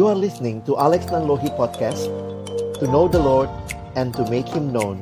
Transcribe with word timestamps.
You 0.00 0.08
are 0.08 0.16
listening 0.16 0.64
to 0.64 0.80
Alex 0.80 1.12
Nanlohi 1.12 1.52
Podcast 1.60 2.08
To 2.80 2.88
know 2.88 3.04
the 3.04 3.20
Lord 3.20 3.52
and 4.00 4.16
to 4.16 4.24
make 4.32 4.48
Him 4.48 4.72
known. 4.72 4.96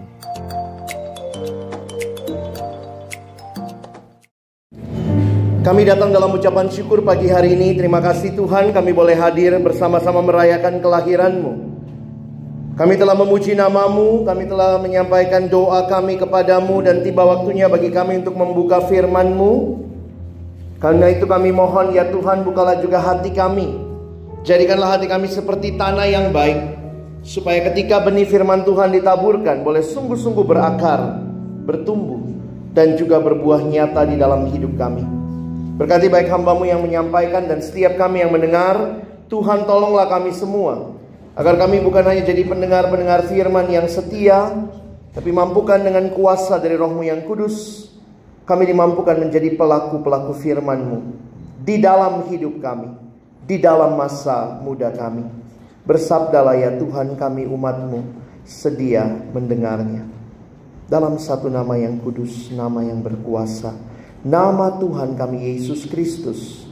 Kami 5.63 5.87
datang 5.87 6.11
dalam 6.11 6.35
ucapan 6.35 6.67
syukur 6.67 7.07
pagi 7.07 7.31
hari 7.31 7.55
ini. 7.55 7.79
Terima 7.79 8.03
kasih 8.03 8.35
Tuhan 8.35 8.75
kami 8.75 8.91
boleh 8.91 9.15
hadir 9.15 9.55
bersama-sama 9.63 10.19
merayakan 10.19 10.83
kelahiranmu. 10.83 11.53
Kami 12.75 12.99
telah 12.99 13.15
memuji 13.15 13.55
namamu 13.55 14.27
Kami 14.27 14.51
telah 14.51 14.83
menyampaikan 14.83 15.47
doa 15.47 15.87
kami 15.87 16.15
kepadamu 16.15 16.79
Dan 16.83 17.07
tiba 17.07 17.23
waktunya 17.23 17.71
bagi 17.71 17.95
kami 17.95 18.27
untuk 18.27 18.35
membuka 18.35 18.83
firmanmu. 18.91 19.79
Karena 20.83 21.07
itu 21.15 21.23
kami 21.23 21.55
mohon 21.55 21.95
ya 21.95 22.03
Tuhan 22.11 22.43
bukalah 22.43 22.83
juga 22.83 22.99
hati 22.99 23.31
kami 23.31 23.87
Jadikanlah 24.47 24.99
hati 24.99 25.11
kami 25.11 25.27
seperti 25.27 25.75
tanah 25.75 26.07
yang 26.07 26.31
baik 26.31 26.79
Supaya 27.27 27.59
ketika 27.71 27.99
benih 27.99 28.23
firman 28.23 28.63
Tuhan 28.63 28.95
ditaburkan 28.95 29.67
Boleh 29.67 29.83
sungguh-sungguh 29.83 30.47
berakar 30.47 31.19
Bertumbuh 31.67 32.23
Dan 32.71 32.95
juga 32.95 33.19
berbuah 33.19 33.67
nyata 33.67 34.07
di 34.07 34.15
dalam 34.15 34.47
hidup 34.55 34.79
kami. 34.79 35.03
Berkati 35.75 36.07
baik 36.07 36.31
hambamu 36.31 36.71
yang 36.71 36.87
menyampaikan 36.87 37.51
Dan 37.51 37.59
setiap 37.59 37.99
kami 37.99 38.23
yang 38.23 38.31
mendengar 38.31 39.03
Tuhan 39.27 39.67
tolonglah 39.67 40.07
kami 40.07 40.31
semua 40.31 40.95
Agar 41.35 41.59
kami 41.59 41.83
bukan 41.83 42.07
hanya 42.07 42.23
jadi 42.23 42.47
pendengar-pendengar 42.47 43.27
firman 43.27 43.67
yang 43.67 43.91
setia 43.91 44.55
Tapi 45.19 45.35
mampukan 45.35 45.83
dengan 45.83 46.15
kuasa 46.15 46.63
dari 46.63 46.79
rohmu 46.79 47.03
yang 47.03 47.27
kudus 47.27 47.91
Kami 48.47 48.71
dimampukan 48.71 49.19
menjadi 49.19 49.59
pelaku-pelaku 49.59 50.31
firmanmu 50.39 50.99
Di 51.67 51.83
dalam 51.83 52.23
hidup 52.31 52.63
kami 52.63 53.08
di 53.49 53.57
dalam 53.57 53.97
masa 53.97 54.61
muda 54.61 54.93
kami. 54.93 55.25
Bersabdalah 55.89 56.53
ya 56.61 56.71
Tuhan 56.77 57.17
kami 57.17 57.49
umatmu 57.49 58.05
sedia 58.45 59.09
mendengarnya. 59.33 60.05
Dalam 60.85 61.17
satu 61.17 61.49
nama 61.49 61.81
yang 61.81 61.97
kudus, 62.05 62.53
nama 62.53 62.85
yang 62.85 63.01
berkuasa, 63.01 63.73
nama 64.21 64.77
Tuhan 64.77 65.17
kami 65.17 65.57
Yesus 65.57 65.89
Kristus, 65.89 66.69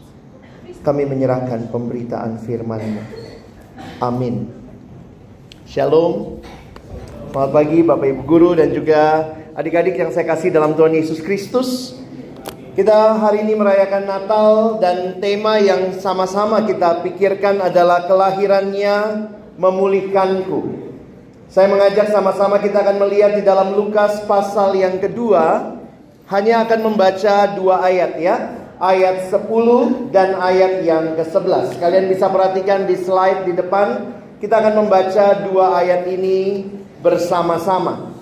kami 0.85 1.09
menyerahkan 1.09 1.73
pemberitaan 1.73 2.45
firman-Mu. 2.45 3.03
Amin. 4.05 4.53
Shalom. 5.65 6.45
Selamat 7.33 7.53
pagi 7.53 7.85
Bapak 7.85 8.09
Ibu 8.17 8.23
Guru 8.25 8.51
dan 8.57 8.73
juga 8.73 9.33
adik-adik 9.53 9.97
yang 10.01 10.13
saya 10.13 10.25
kasih 10.29 10.53
dalam 10.53 10.77
Tuhan 10.77 10.93
Yesus 10.97 11.21
Kristus. 11.21 11.96
Kita 12.77 13.17
hari 13.17 13.41
ini 13.41 13.57
merayakan 13.57 14.05
Natal 14.05 14.77
dan 14.77 15.17
tema 15.17 15.57
yang 15.57 15.97
sama-sama 15.97 16.61
kita 16.61 17.01
pikirkan 17.01 17.57
adalah 17.65 18.05
kelahirannya 18.05 19.33
memulihkanku. 19.57 20.85
Saya 21.49 21.73
mengajak 21.73 22.13
sama-sama 22.13 22.61
kita 22.61 22.85
akan 22.85 23.01
melihat 23.01 23.33
di 23.33 23.41
dalam 23.41 23.73
Lukas 23.73 24.21
pasal 24.29 24.77
yang 24.77 25.01
kedua 25.01 25.73
hanya 26.29 26.69
akan 26.69 26.93
membaca 26.93 27.57
dua 27.57 27.81
ayat 27.81 28.21
ya. 28.21 28.37
Ayat 28.77 29.33
10 29.33 30.13
dan 30.13 30.37
ayat 30.37 30.85
yang 30.85 31.17
ke-11. 31.17 31.81
Kalian 31.81 32.13
bisa 32.13 32.29
perhatikan 32.29 32.85
di 32.85 33.01
slide 33.01 33.49
di 33.49 33.57
depan. 33.57 34.21
Kita 34.37 34.61
akan 34.61 34.85
membaca 34.85 35.49
dua 35.49 35.81
ayat 35.81 36.05
ini 36.13 36.69
bersama-sama. 37.01 38.16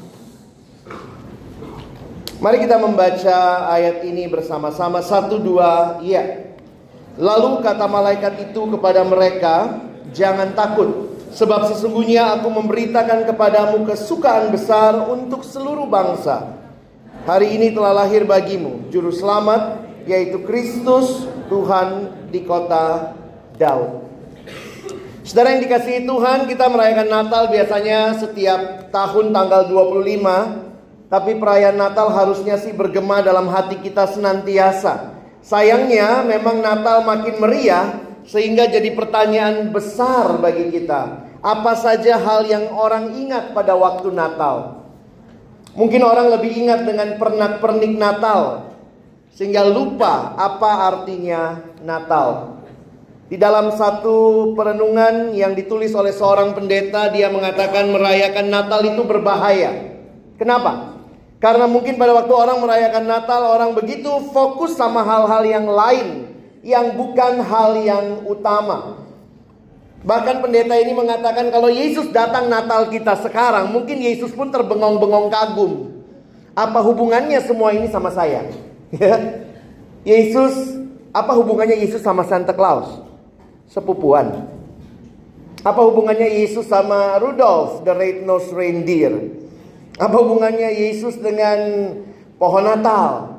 Mari 2.42 2.66
kita 2.66 2.82
membaca 2.82 3.70
ayat 3.70 4.02
ini 4.02 4.26
bersama-sama 4.26 4.98
satu 4.98 5.38
dua 5.38 6.02
iya. 6.02 6.50
Lalu 7.14 7.62
kata 7.62 7.86
malaikat 7.86 8.50
itu 8.50 8.74
kepada 8.74 9.06
mereka, 9.06 9.78
jangan 10.10 10.50
takut, 10.50 11.14
sebab 11.30 11.70
sesungguhnya 11.70 12.34
aku 12.34 12.50
memberitakan 12.50 13.22
kepadamu 13.30 13.86
kesukaan 13.86 14.50
besar 14.50 14.98
untuk 15.06 15.46
seluruh 15.46 15.86
bangsa. 15.86 16.58
Hari 17.22 17.54
ini 17.54 17.70
telah 17.70 18.02
lahir 18.02 18.26
bagimu 18.26 18.90
juru 18.90 19.14
selamat, 19.14 19.86
yaitu 20.10 20.42
Kristus 20.42 21.30
Tuhan 21.46 22.10
di 22.34 22.42
kota 22.42 23.14
Daud. 23.54 24.10
Saudara 25.22 25.54
yang 25.54 25.62
dikasihi 25.62 26.02
Tuhan, 26.02 26.50
kita 26.50 26.66
merayakan 26.66 27.08
Natal 27.08 27.46
biasanya 27.46 28.18
setiap 28.18 28.90
tahun 28.90 29.30
tanggal 29.30 29.70
25 29.70 30.73
tapi 31.12 31.36
perayaan 31.36 31.76
Natal 31.76 32.08
harusnya 32.08 32.56
sih 32.56 32.72
bergema 32.72 33.20
dalam 33.20 33.48
hati 33.52 33.76
kita 33.84 34.08
senantiasa. 34.08 35.12
Sayangnya 35.44 36.24
memang 36.24 36.64
Natal 36.64 37.04
makin 37.04 37.36
meriah 37.36 38.00
sehingga 38.24 38.64
jadi 38.64 38.88
pertanyaan 38.96 39.68
besar 39.68 40.40
bagi 40.40 40.72
kita. 40.72 41.28
Apa 41.44 41.76
saja 41.76 42.16
hal 42.16 42.48
yang 42.48 42.72
orang 42.72 43.12
ingat 43.20 43.52
pada 43.52 43.76
waktu 43.76 44.08
Natal? 44.08 44.80
Mungkin 45.76 46.00
orang 46.00 46.32
lebih 46.32 46.56
ingat 46.56 46.88
dengan 46.88 47.20
pernak-pernik 47.20 47.92
Natal 47.92 48.72
sehingga 49.36 49.68
lupa 49.68 50.32
apa 50.40 50.88
artinya 50.88 51.60
Natal. 51.84 52.56
Di 53.28 53.36
dalam 53.36 53.74
satu 53.76 54.52
perenungan 54.56 55.36
yang 55.36 55.52
ditulis 55.52 55.92
oleh 55.92 56.14
seorang 56.14 56.56
pendeta 56.56 57.12
dia 57.12 57.28
mengatakan 57.28 57.92
merayakan 57.92 58.48
Natal 58.48 58.80
itu 58.86 59.04
berbahaya. 59.04 60.00
Kenapa? 60.40 60.93
Karena 61.42 61.68
mungkin 61.68 62.00
pada 62.00 62.14
waktu 62.16 62.32
orang 62.32 62.58
merayakan 62.62 63.04
Natal, 63.04 63.42
orang 63.52 63.70
begitu 63.76 64.08
fokus 64.32 64.78
sama 64.78 65.04
hal-hal 65.04 65.42
yang 65.44 65.66
lain, 65.68 66.08
yang 66.64 66.96
bukan 66.96 67.42
hal 67.44 67.76
yang 67.78 68.24
utama. 68.24 69.04
Bahkan 70.04 70.44
pendeta 70.44 70.76
ini 70.76 70.92
mengatakan 70.92 71.48
kalau 71.48 71.72
Yesus 71.72 72.12
datang 72.12 72.52
Natal 72.52 72.92
kita 72.92 73.16
sekarang, 73.24 73.72
mungkin 73.72 74.00
Yesus 74.04 74.32
pun 74.36 74.52
terbengong-bengong 74.52 75.32
kagum. 75.32 75.72
Apa 76.54 76.84
hubungannya 76.84 77.40
semua 77.42 77.74
ini 77.74 77.88
sama 77.88 78.12
saya? 78.12 78.46
Ya. 78.94 79.16
Yesus, 80.14 80.76
apa 81.10 81.32
hubungannya 81.34 81.80
Yesus 81.80 82.04
sama 82.04 82.22
Santa 82.28 82.52
Claus? 82.52 83.00
Sepupuan. 83.66 84.44
Apa 85.64 85.80
hubungannya 85.80 86.28
Yesus 86.44 86.68
sama 86.68 87.16
Rudolph, 87.16 87.82
the 87.88 87.96
red-nosed 87.96 88.52
reindeer? 88.52 89.33
Apa 89.94 90.16
hubungannya 90.18 90.74
Yesus 90.74 91.18
dengan 91.22 91.58
pohon 92.38 92.66
Natal? 92.66 93.38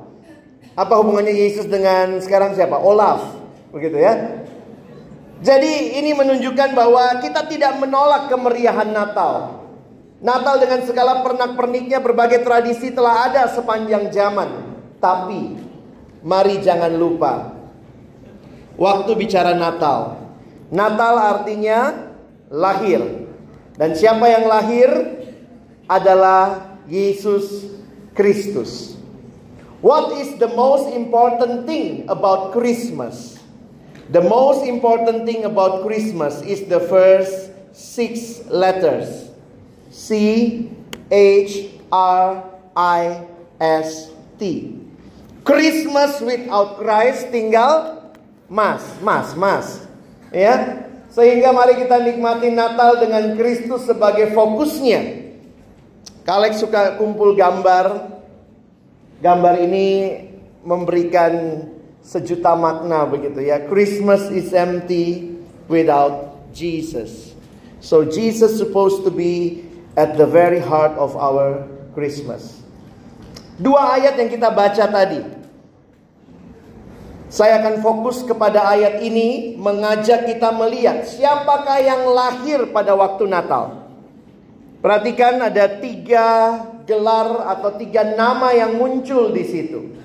Apa 0.75 0.93
hubungannya 1.03 1.35
Yesus 1.35 1.67
dengan 1.67 2.19
sekarang 2.23 2.55
siapa? 2.55 2.79
Olaf. 2.79 3.35
Begitu 3.75 3.99
ya. 3.99 4.43
Jadi 5.43 5.99
ini 5.99 6.15
menunjukkan 6.15 6.71
bahwa 6.71 7.19
kita 7.19 7.43
tidak 7.51 7.75
menolak 7.79 8.31
kemeriahan 8.31 8.87
Natal. 8.87 9.63
Natal 10.23 10.63
dengan 10.63 10.79
segala 10.87 11.19
pernak-perniknya 11.21 11.99
berbagai 11.99 12.47
tradisi 12.47 12.95
telah 12.95 13.27
ada 13.27 13.51
sepanjang 13.51 14.07
zaman. 14.15 14.47
Tapi 15.03 15.59
mari 16.23 16.63
jangan 16.63 16.95
lupa 16.95 17.51
waktu 18.79 19.11
bicara 19.19 19.51
Natal. 19.55 20.23
Natal 20.71 21.15
artinya 21.19 22.09
lahir. 22.47 23.27
Dan 23.75 23.91
siapa 23.91 24.23
yang 24.31 24.47
lahir? 24.47 24.89
Adalah 25.85 26.77
Yesus 26.89 27.69
Kristus. 28.17 28.95
What 29.85 30.17
is 30.17 30.37
the 30.41 30.49
most 30.49 30.89
important 30.93 31.69
thing 31.69 32.09
about 32.09 32.53
Christmas? 32.55 33.37
The 34.09 34.21
most 34.21 34.65
important 34.65 35.25
thing 35.25 35.45
about 35.45 35.81
Christmas 35.81 36.41
is 36.45 36.65
the 36.69 36.81
first 36.89 37.53
six 37.73 38.41
letters 38.49 39.33
C 39.89 40.69
H 41.09 41.73
R 41.89 42.45
I 42.77 43.25
S 43.57 44.13
T. 44.37 44.73
Christmas 45.45 46.21
without 46.21 46.81
Christ 46.81 47.29
tinggal 47.29 48.09
mas, 48.45 48.81
mas, 49.01 49.33
mas. 49.33 49.65
Ya. 50.29 50.85
Sehingga 51.09 51.55
mari 51.55 51.79
kita 51.79 52.01
nikmati 52.01 52.51
Natal 52.51 52.99
dengan 52.99 53.39
Kristus 53.39 53.87
sebagai 53.87 54.35
fokusnya. 54.35 55.24
Kalek 56.25 56.57
suka 56.57 56.97
kumpul 56.97 57.37
gambar. 57.37 58.17
Gambar 59.21 59.61
ini 59.61 60.17
memberikan 60.65 61.61
sejuta 62.01 62.57
makna 62.57 63.05
begitu 63.05 63.45
ya. 63.45 63.61
Christmas 63.69 64.33
is 64.33 64.49
empty 64.49 65.37
without 65.69 66.33
Jesus. 66.49 67.37
So 67.77 68.09
Jesus 68.09 68.57
supposed 68.57 69.05
to 69.05 69.13
be 69.13 69.61
at 69.93 70.17
the 70.17 70.25
very 70.25 70.57
heart 70.57 70.97
of 70.97 71.13
our 71.13 71.61
Christmas. 71.93 72.65
Dua 73.61 73.93
ayat 73.93 74.17
yang 74.17 74.33
kita 74.33 74.49
baca 74.49 74.85
tadi. 74.89 75.21
Saya 77.29 77.61
akan 77.61 77.85
fokus 77.85 78.25
kepada 78.25 78.65
ayat 78.65 79.05
ini 79.05 79.53
mengajak 79.61 80.25
kita 80.25 80.49
melihat 80.57 81.05
siapakah 81.05 81.77
yang 81.85 82.09
lahir 82.09 82.65
pada 82.73 82.97
waktu 82.97 83.29
Natal. 83.29 83.84
Perhatikan 84.85 85.41
ada 85.41 85.81
tiga 85.81 86.61
gelar 86.85 87.41
atau 87.57 87.73
tiga 87.73 88.05
nama 88.13 88.53
yang 88.53 88.77
muncul 88.77 89.33
di 89.33 89.41
situ. 89.41 89.97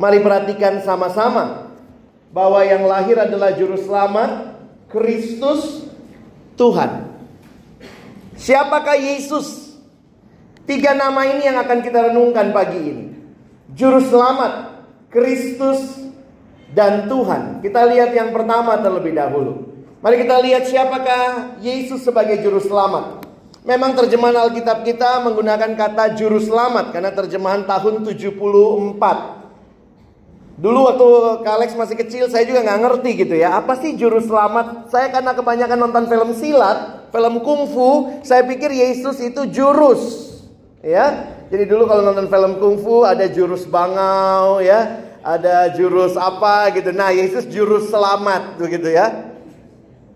Mari 0.00 0.24
perhatikan 0.24 0.80
sama-sama 0.80 1.68
bahwa 2.32 2.64
yang 2.64 2.88
lahir 2.88 3.20
adalah 3.20 3.52
juru 3.52 3.76
selamat 3.76 4.56
Kristus 4.88 5.84
Tuhan. 6.56 7.12
Siapakah 8.40 8.96
Yesus? 8.96 9.76
Tiga 10.64 10.96
nama 10.96 11.28
ini 11.28 11.44
yang 11.44 11.60
akan 11.60 11.84
kita 11.84 12.08
renungkan 12.08 12.56
pagi 12.56 12.80
ini. 12.80 13.06
Juru 13.76 14.00
selamat, 14.00 14.80
Kristus, 15.12 16.08
dan 16.72 17.04
Tuhan. 17.04 17.60
Kita 17.60 17.84
lihat 17.84 18.16
yang 18.16 18.32
pertama 18.32 18.80
terlebih 18.80 19.12
dahulu. 19.12 19.76
Mari 20.00 20.24
kita 20.24 20.40
lihat 20.40 20.72
siapakah 20.72 21.60
Yesus 21.60 22.00
sebagai 22.00 22.40
juru 22.40 22.64
selamat. 22.64 23.23
Memang 23.64 23.96
terjemahan 23.96 24.36
Alkitab 24.44 24.84
kita 24.84 25.24
menggunakan 25.24 25.72
kata 25.72 26.20
juru 26.20 26.36
selamat 26.36 26.92
karena 26.92 27.08
terjemahan 27.16 27.64
tahun 27.64 28.04
74. 28.04 28.92
Dulu 30.60 30.78
waktu 30.84 31.08
Kak 31.40 31.54
Alex 31.56 31.72
masih 31.72 31.96
kecil 31.96 32.28
saya 32.28 32.44
juga 32.44 32.60
nggak 32.60 32.80
ngerti 32.84 33.24
gitu 33.24 33.32
ya. 33.32 33.56
Apa 33.56 33.80
sih 33.80 33.96
juru 33.96 34.20
selamat? 34.20 34.92
Saya 34.92 35.08
karena 35.08 35.32
kebanyakan 35.32 35.80
nonton 35.80 36.04
film 36.12 36.36
silat, 36.36 37.08
film 37.08 37.40
kungfu, 37.40 38.20
saya 38.20 38.44
pikir 38.44 38.68
Yesus 38.68 39.16
itu 39.24 39.48
jurus. 39.48 40.28
Ya. 40.84 41.32
Jadi 41.48 41.64
dulu 41.64 41.88
kalau 41.88 42.04
nonton 42.04 42.28
film 42.28 42.60
kungfu 42.60 43.08
ada 43.08 43.24
jurus 43.32 43.64
bangau 43.64 44.60
ya, 44.60 45.08
ada 45.24 45.72
jurus 45.72 46.20
apa 46.20 46.68
gitu. 46.76 46.92
Nah, 46.92 47.16
Yesus 47.16 47.48
jurus 47.48 47.88
selamat 47.88 48.60
begitu 48.60 48.92
ya. 48.92 49.32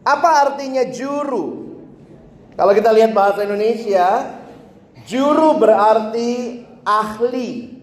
Apa 0.05 0.53
artinya 0.53 0.85
juru? 0.85 1.68
Kalau 2.59 2.75
kita 2.75 2.91
lihat 2.91 3.15
bahasa 3.15 3.47
Indonesia, 3.47 4.35
juru 5.07 5.63
berarti 5.63 6.67
ahli. 6.83 7.79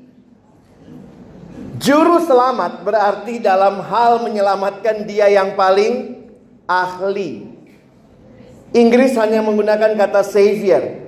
Juru 1.79 2.19
selamat 2.19 2.83
berarti 2.83 3.39
dalam 3.39 3.79
hal 3.79 4.19
menyelamatkan 4.19 5.07
dia 5.07 5.31
yang 5.31 5.55
paling 5.55 6.27
ahli. 6.67 7.47
Inggris 8.75 9.15
hanya 9.15 9.39
menggunakan 9.39 9.95
kata 9.95 10.27
savior. 10.27 11.07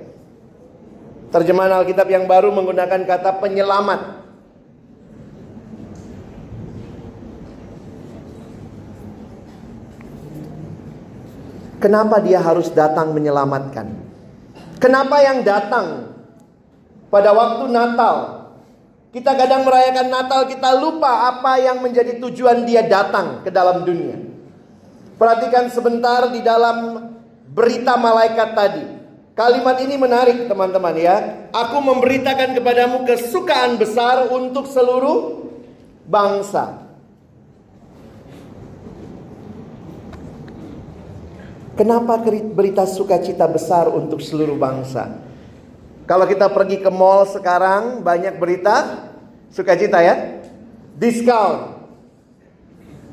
Terjemahan 1.28 1.84
Alkitab 1.84 2.08
yang 2.08 2.24
baru 2.24 2.48
menggunakan 2.48 3.04
kata 3.04 3.36
penyelamat. 3.36 4.27
Kenapa 11.78 12.18
dia 12.18 12.42
harus 12.42 12.70
datang 12.74 13.14
menyelamatkan? 13.14 13.86
Kenapa 14.82 15.22
yang 15.22 15.46
datang 15.46 16.14
pada 17.10 17.30
waktu 17.34 17.70
Natal 17.70 18.38
kita 19.08 19.32
kadang 19.32 19.64
merayakan 19.64 20.12
Natal, 20.12 20.44
kita 20.44 20.76
lupa 20.76 21.32
apa 21.32 21.56
yang 21.56 21.80
menjadi 21.80 22.20
tujuan 22.20 22.68
dia 22.68 22.84
datang 22.84 23.40
ke 23.40 23.48
dalam 23.48 23.88
dunia. 23.88 24.20
Perhatikan 25.16 25.72
sebentar 25.72 26.28
di 26.28 26.44
dalam 26.44 27.08
berita 27.48 27.96
malaikat 27.96 28.48
tadi. 28.52 28.84
Kalimat 29.32 29.80
ini 29.80 29.96
menarik 29.96 30.44
teman-teman 30.44 30.94
ya. 30.98 31.16
Aku 31.56 31.80
memberitakan 31.80 32.58
kepadamu 32.58 33.08
kesukaan 33.08 33.80
besar 33.80 34.28
untuk 34.28 34.68
seluruh 34.68 35.46
bangsa. 36.04 36.87
Kenapa 41.78 42.18
berita 42.26 42.82
sukacita 42.90 43.46
besar 43.46 43.86
untuk 43.86 44.18
seluruh 44.18 44.58
bangsa? 44.58 45.14
Kalau 46.10 46.26
kita 46.26 46.50
pergi 46.50 46.82
ke 46.82 46.90
mall 46.90 47.22
sekarang 47.30 48.02
banyak 48.02 48.34
berita 48.34 49.06
sukacita 49.54 50.02
ya. 50.02 50.42
Diskon. 50.98 51.78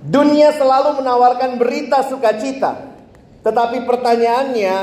Dunia 0.01 0.49
selalu 0.57 0.97
menawarkan 0.97 1.61
berita 1.61 2.01
sukacita. 2.09 2.89
Tetapi 3.45 3.85
pertanyaannya, 3.85 4.77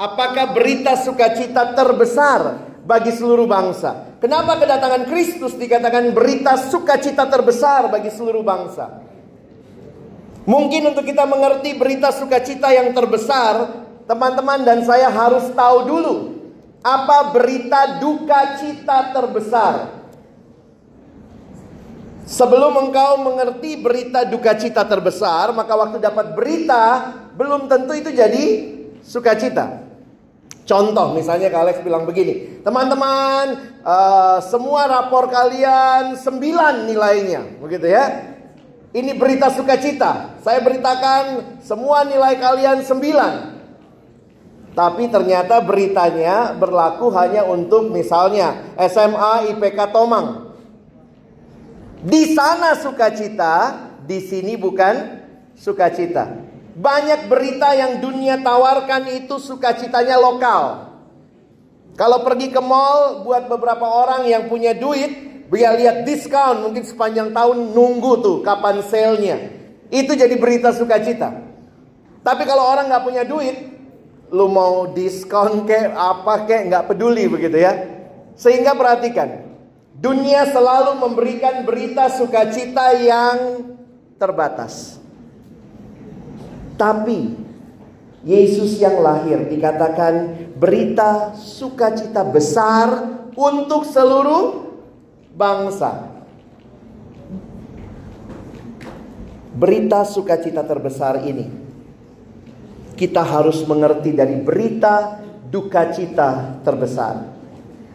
apakah 0.00 0.56
berita 0.56 0.96
sukacita 0.96 1.76
terbesar 1.76 2.40
bagi 2.88 3.12
seluruh 3.12 3.44
bangsa? 3.44 4.16
Kenapa 4.16 4.56
kedatangan 4.56 5.04
Kristus 5.12 5.52
dikatakan 5.60 6.16
berita 6.16 6.56
sukacita 6.56 7.28
terbesar 7.28 7.92
bagi 7.92 8.08
seluruh 8.08 8.40
bangsa? 8.40 9.05
Mungkin 10.46 10.94
untuk 10.94 11.02
kita 11.02 11.26
mengerti 11.26 11.74
berita 11.74 12.14
sukacita 12.14 12.70
yang 12.70 12.94
terbesar, 12.94 13.82
teman-teman 14.06 14.62
dan 14.62 14.86
saya 14.86 15.10
harus 15.10 15.50
tahu 15.50 15.78
dulu 15.90 16.14
apa 16.86 17.34
berita 17.34 17.98
duka 17.98 18.54
cita 18.62 19.10
terbesar? 19.10 19.98
Sebelum 22.26 22.74
engkau 22.78 23.22
mengerti 23.26 23.78
berita 23.78 24.22
duka 24.22 24.54
cita 24.54 24.86
terbesar, 24.86 25.50
maka 25.50 25.74
waktu 25.74 25.98
dapat 25.98 26.34
berita 26.38 27.14
belum 27.34 27.66
tentu 27.66 27.94
itu 27.98 28.14
jadi 28.14 28.44
sukacita. 29.02 29.82
Contoh, 30.66 31.14
misalnya 31.14 31.46
Kak 31.50 31.62
Alex 31.62 31.76
bilang 31.86 32.02
begini, 32.02 32.62
teman-teman, 32.66 33.78
uh, 33.86 34.42
semua 34.42 34.90
rapor 34.90 35.30
kalian 35.30 36.18
sembilan 36.18 36.90
nilainya, 36.90 37.62
begitu 37.62 37.86
ya? 37.86 38.34
Ini 38.96 39.12
berita 39.12 39.52
sukacita. 39.52 40.40
Saya 40.40 40.64
beritakan 40.64 41.60
semua 41.60 42.00
nilai 42.08 42.40
kalian 42.40 42.80
sembilan. 42.80 43.34
Tapi 44.72 45.12
ternyata 45.12 45.60
beritanya 45.60 46.56
berlaku 46.56 47.12
hanya 47.12 47.44
untuk 47.44 47.92
misalnya 47.92 48.72
SMA 48.80 49.52
IPK 49.52 49.92
Tomang. 49.92 50.48
Di 52.00 52.32
sana 52.32 52.72
sukacita, 52.72 53.54
di 54.00 54.16
sini 54.24 54.56
bukan 54.56 54.94
sukacita. 55.52 56.32
Banyak 56.76 57.28
berita 57.28 57.76
yang 57.76 58.00
dunia 58.00 58.40
tawarkan 58.40 59.12
itu 59.12 59.36
sukacitanya 59.36 60.16
lokal. 60.16 60.92
Kalau 62.00 62.24
pergi 62.24 62.48
ke 62.48 62.60
mall 62.64 63.24
buat 63.28 63.44
beberapa 63.44 63.84
orang 63.84 64.28
yang 64.28 64.48
punya 64.48 64.72
duit, 64.76 65.35
biar 65.46 65.78
lihat 65.78 65.96
diskon 66.02 66.66
mungkin 66.66 66.82
sepanjang 66.82 67.30
tahun 67.30 67.72
nunggu 67.74 68.12
tuh 68.22 68.36
kapan 68.42 68.82
sale-nya. 68.82 69.38
Itu 69.90 70.18
jadi 70.18 70.34
berita 70.34 70.74
sukacita. 70.74 71.30
Tapi 72.26 72.42
kalau 72.42 72.66
orang 72.66 72.90
nggak 72.90 73.04
punya 73.06 73.22
duit, 73.22 73.54
lu 74.34 74.50
mau 74.50 74.90
diskon 74.90 75.62
kek 75.62 75.94
apa 75.94 76.42
kek 76.42 76.66
nggak 76.66 76.86
peduli 76.90 77.30
begitu 77.30 77.62
ya. 77.62 77.72
Sehingga 78.34 78.74
perhatikan, 78.74 79.46
dunia 79.94 80.50
selalu 80.50 80.98
memberikan 80.98 81.62
berita 81.62 82.10
sukacita 82.10 82.98
yang 82.98 83.38
terbatas. 84.18 84.98
Tapi 86.74 87.46
Yesus 88.26 88.82
yang 88.82 88.98
lahir 89.00 89.46
dikatakan 89.46 90.34
berita 90.58 91.38
sukacita 91.38 92.26
besar 92.26 93.22
untuk 93.38 93.86
seluruh 93.86 94.65
bangsa. 95.36 96.16
Berita 99.56 100.04
sukacita 100.04 100.64
terbesar 100.64 101.24
ini 101.24 101.48
kita 102.96 103.20
harus 103.20 103.60
mengerti 103.68 104.16
dari 104.16 104.40
berita 104.40 105.20
duka 105.52 105.92
cita 105.92 106.60
terbesar. 106.64 107.36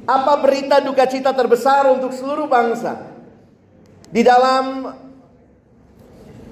Apa 0.06 0.34
berita 0.42 0.82
duka 0.82 1.06
cita 1.10 1.34
terbesar 1.34 1.90
untuk 1.90 2.14
seluruh 2.14 2.46
bangsa? 2.50 3.10
Di 4.10 4.22
dalam 4.26 4.94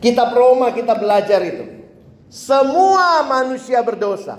kitab 0.02 0.34
Roma 0.34 0.74
kita 0.74 0.98
belajar 0.98 1.42
itu. 1.46 1.66
Semua 2.30 3.26
manusia 3.26 3.82
berdosa. 3.82 4.38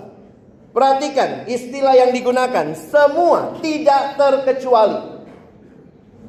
Perhatikan 0.71 1.51
istilah 1.51 1.91
yang 1.99 2.15
digunakan. 2.15 2.71
Semua 2.75 3.59
tidak 3.59 4.15
terkecuali. 4.15 5.20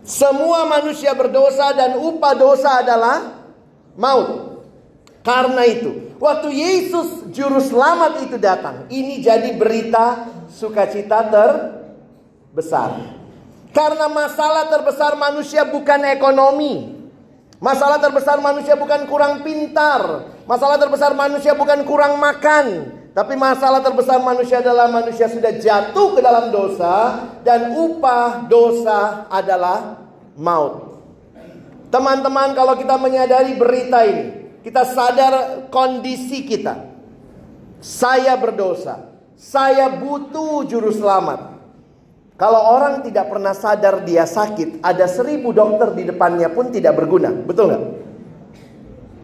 Semua 0.02 0.66
manusia 0.66 1.14
berdosa 1.14 1.70
dan 1.74 1.98
upah 1.98 2.34
dosa 2.34 2.82
adalah 2.82 3.46
maut. 3.94 4.60
Karena 5.22 5.62
itu, 5.62 6.12
Waktu 6.22 6.54
Yesus 6.54 7.34
juru 7.34 7.58
selamat 7.58 8.30
itu 8.30 8.38
datang, 8.38 8.86
ini 8.94 9.18
jadi 9.18 9.58
berita 9.58 10.30
sukacita 10.46 11.26
terbesar. 11.26 12.94
Karena 13.74 14.06
masalah 14.06 14.70
terbesar 14.70 15.18
manusia 15.18 15.66
bukan 15.66 15.98
ekonomi. 16.14 16.94
Masalah 17.58 17.98
terbesar 17.98 18.38
manusia 18.38 18.78
bukan 18.78 19.02
kurang 19.10 19.42
pintar. 19.42 20.30
Masalah 20.46 20.78
terbesar 20.78 21.10
manusia 21.10 21.58
bukan 21.58 21.82
kurang 21.82 22.22
makan. 22.22 22.94
Tapi 23.12 23.36
masalah 23.36 23.84
terbesar 23.84 24.16
manusia 24.24 24.64
adalah 24.64 24.88
manusia 24.88 25.28
sudah 25.28 25.52
jatuh 25.52 26.16
ke 26.16 26.20
dalam 26.24 26.48
dosa. 26.48 27.28
Dan 27.44 27.76
upah 27.76 28.48
dosa 28.48 29.28
adalah 29.28 30.00
maut. 30.32 30.96
Teman-teman 31.92 32.56
kalau 32.56 32.72
kita 32.80 32.96
menyadari 32.96 33.52
berita 33.52 34.00
ini. 34.08 34.24
Kita 34.64 34.88
sadar 34.88 35.66
kondisi 35.68 36.48
kita. 36.48 36.88
Saya 37.84 38.32
berdosa. 38.40 39.12
Saya 39.36 39.92
butuh 39.92 40.64
juru 40.64 40.88
selamat. 40.88 41.52
Kalau 42.40 42.58
orang 42.74 43.04
tidak 43.04 43.28
pernah 43.28 43.52
sadar 43.52 44.02
dia 44.02 44.24
sakit, 44.24 44.80
ada 44.80 45.04
seribu 45.04 45.52
dokter 45.52 45.92
di 45.92 46.08
depannya 46.08 46.48
pun 46.48 46.72
tidak 46.72 46.96
berguna. 46.96 47.28
Betul 47.28 47.70
nggak? 47.70 47.84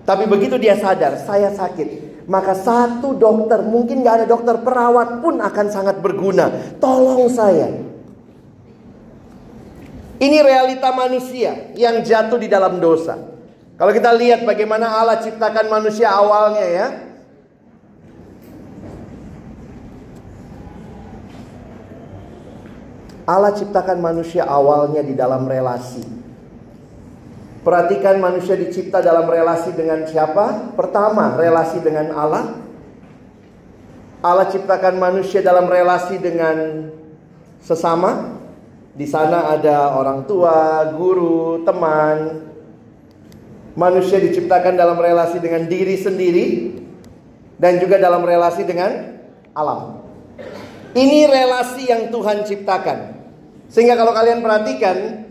Tapi 0.05 0.25
begitu 0.29 0.55
dia 0.61 0.77
sadar, 0.77 1.19
saya 1.25 1.51
sakit. 1.51 2.08
Maka 2.29 2.53
satu 2.53 3.17
dokter, 3.17 3.65
mungkin 3.65 4.05
gak 4.05 4.23
ada 4.23 4.27
dokter 4.29 4.61
perawat 4.61 5.25
pun 5.25 5.41
akan 5.41 5.67
sangat 5.73 6.05
berguna. 6.05 6.77
Tolong 6.77 7.25
saya. 7.33 7.73
Ini 10.21 10.39
realita 10.45 10.93
manusia 10.93 11.73
yang 11.73 12.05
jatuh 12.05 12.37
di 12.37 12.53
dalam 12.53 12.77
dosa. 12.85 13.17
Kalau 13.81 13.95
kita 13.95 14.13
lihat 14.13 14.45
bagaimana 14.45 14.93
Allah 14.93 15.25
ciptakan 15.25 15.73
manusia 15.73 16.13
awalnya 16.13 16.67
ya. 16.69 16.89
Allah 23.25 23.53
ciptakan 23.57 24.05
manusia 24.05 24.45
awalnya 24.45 25.01
di 25.01 25.17
dalam 25.17 25.49
relasi. 25.49 26.18
Perhatikan 27.69 28.17
manusia 28.17 28.57
dicipta 28.57 29.05
dalam 29.05 29.29
relasi 29.29 29.77
dengan 29.77 30.01
siapa? 30.09 30.73
Pertama, 30.73 31.37
relasi 31.37 31.85
dengan 31.85 32.17
Allah. 32.17 32.57
Allah 34.25 34.49
ciptakan 34.49 34.97
manusia 34.97 35.45
dalam 35.45 35.69
relasi 35.69 36.17
dengan 36.17 36.89
sesama. 37.61 38.41
Di 38.97 39.05
sana 39.05 39.53
ada 39.53 39.93
orang 40.01 40.25
tua, 40.25 40.89
guru, 40.97 41.61
teman. 41.69 42.49
Manusia 43.77 44.17
diciptakan 44.17 44.73
dalam 44.73 44.97
relasi 44.97 45.37
dengan 45.37 45.69
diri 45.69 46.01
sendiri 46.01 46.47
dan 47.61 47.77
juga 47.85 48.01
dalam 48.01 48.25
relasi 48.25 48.65
dengan 48.65 49.13
alam. 49.53 50.09
Ini 50.97 51.29
relasi 51.29 51.85
yang 51.85 52.09
Tuhan 52.09 52.49
ciptakan. 52.49 53.13
Sehingga 53.69 53.93
kalau 53.93 54.17
kalian 54.17 54.41
perhatikan, 54.41 55.28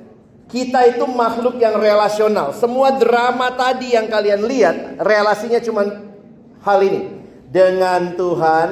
kita 0.47 0.95
itu 0.95 1.03
makhluk 1.07 1.59
yang 1.59 1.75
relasional. 1.75 2.55
Semua 2.55 2.95
drama 2.95 3.51
tadi 3.51 3.91
yang 3.91 4.07
kalian 4.07 4.47
lihat, 4.47 4.75
relasinya 5.03 5.59
cuma 5.59 5.83
hal 6.63 6.79
ini. 6.83 7.19
Dengan 7.47 8.15
Tuhan, 8.15 8.69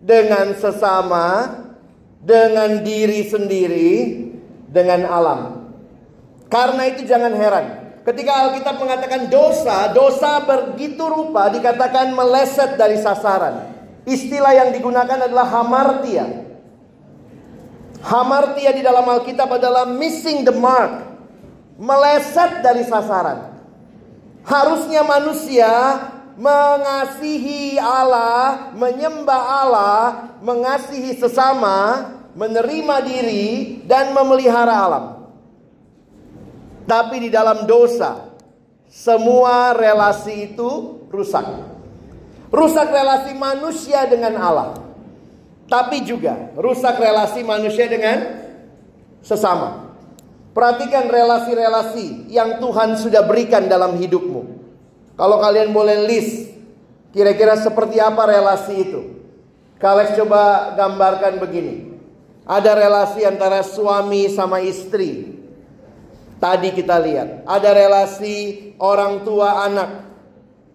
dengan 0.00 0.56
sesama, 0.56 1.60
dengan 2.20 2.80
diri 2.80 3.28
sendiri, 3.28 3.92
dengan 4.68 5.04
alam. 5.08 5.40
Karena 6.48 6.88
itu 6.88 7.04
jangan 7.04 7.32
heran. 7.36 7.66
Ketika 8.00 8.32
Alkitab 8.48 8.80
mengatakan 8.80 9.28
dosa, 9.28 9.92
dosa 9.92 10.40
begitu 10.40 11.04
rupa 11.04 11.52
dikatakan 11.52 12.16
meleset 12.16 12.80
dari 12.80 12.96
sasaran. 12.96 13.68
Istilah 14.08 14.56
yang 14.56 14.70
digunakan 14.72 15.28
adalah 15.28 15.44
hamartia. 15.60 16.39
Hamartia 18.00 18.72
di 18.72 18.80
dalam 18.80 19.04
Alkitab 19.04 19.60
adalah 19.60 19.84
missing 19.84 20.44
the 20.44 20.54
mark. 20.54 21.08
Meleset 21.80 22.60
dari 22.60 22.84
sasaran. 22.84 23.56
Harusnya 24.44 25.04
manusia 25.04 25.68
mengasihi 26.40 27.76
Allah, 27.76 28.72
menyembah 28.72 29.42
Allah, 29.64 30.02
mengasihi 30.40 31.20
sesama, 31.20 32.08
menerima 32.32 32.96
diri, 33.04 33.48
dan 33.84 34.16
memelihara 34.16 34.72
alam. 34.72 35.04
Tapi 36.88 37.28
di 37.28 37.30
dalam 37.30 37.68
dosa, 37.68 38.32
semua 38.88 39.76
relasi 39.76 40.50
itu 40.52 41.04
rusak. 41.12 41.46
Rusak 42.50 42.88
relasi 42.90 43.36
manusia 43.36 44.08
dengan 44.10 44.34
Allah. 44.40 44.89
Tapi 45.70 46.02
juga 46.02 46.50
rusak 46.58 46.98
relasi 46.98 47.46
manusia 47.46 47.86
dengan 47.86 48.42
sesama. 49.22 49.94
Perhatikan 50.50 51.06
relasi-relasi 51.06 52.26
yang 52.26 52.58
Tuhan 52.58 52.98
sudah 52.98 53.22
berikan 53.22 53.70
dalam 53.70 53.94
hidupmu. 53.94 54.42
Kalau 55.14 55.38
kalian 55.38 55.70
boleh 55.70 56.10
list, 56.10 56.50
kira-kira 57.14 57.54
seperti 57.54 58.02
apa 58.02 58.26
relasi 58.26 58.74
itu? 58.82 59.00
Kalian 59.78 60.18
coba 60.18 60.74
gambarkan 60.74 61.38
begini. 61.38 61.94
Ada 62.50 62.74
relasi 62.74 63.22
antara 63.22 63.62
suami 63.62 64.26
sama 64.26 64.58
istri. 64.58 65.38
Tadi 66.42 66.74
kita 66.74 66.98
lihat. 66.98 67.46
Ada 67.46 67.70
relasi 67.70 68.74
orang 68.82 69.22
tua 69.22 69.70
anak. 69.70 69.90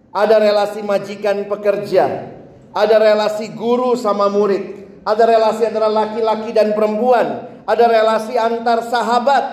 Ada 0.08 0.40
relasi 0.40 0.80
majikan 0.80 1.44
pekerja. 1.44 2.32
Ada 2.72 2.96
relasi 2.96 3.52
guru 3.52 3.92
sama 3.92 4.32
murid. 4.32 4.85
Ada 5.06 5.22
relasi 5.22 5.62
antara 5.62 5.86
laki-laki 5.86 6.50
dan 6.50 6.74
perempuan. 6.74 7.46
Ada 7.62 7.86
relasi 7.86 8.34
antar 8.34 8.82
sahabat, 8.90 9.44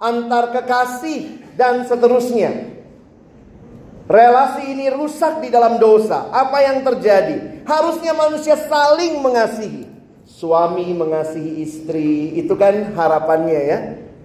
antar 0.00 0.56
kekasih, 0.56 1.52
dan 1.52 1.84
seterusnya. 1.84 2.72
Relasi 4.08 4.72
ini 4.72 4.88
rusak 4.88 5.44
di 5.44 5.52
dalam 5.52 5.76
dosa. 5.76 6.32
Apa 6.32 6.64
yang 6.64 6.80
terjadi? 6.80 7.60
Harusnya 7.68 8.16
manusia 8.16 8.56
saling 8.56 9.20
mengasihi. 9.20 9.84
Suami 10.24 10.90
mengasihi 10.96 11.60
istri, 11.60 12.32
itu 12.34 12.56
kan 12.56 12.96
harapannya 12.96 13.60
ya. 13.68 13.78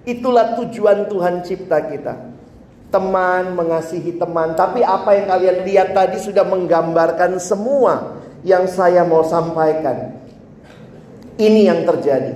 Itulah 0.08 0.56
tujuan 0.56 1.12
Tuhan 1.12 1.44
cipta 1.44 1.84
kita. 1.84 2.16
Teman 2.88 3.60
mengasihi 3.60 4.16
teman, 4.16 4.56
tapi 4.56 4.80
apa 4.80 5.20
yang 5.20 5.28
kalian 5.28 5.58
lihat 5.68 5.90
tadi 5.92 6.16
sudah 6.24 6.48
menggambarkan 6.48 7.36
semua 7.44 8.24
yang 8.48 8.64
saya 8.72 9.04
mau 9.04 9.28
sampaikan. 9.28 10.27
Ini 11.38 11.70
yang 11.70 11.86
terjadi. 11.86 12.34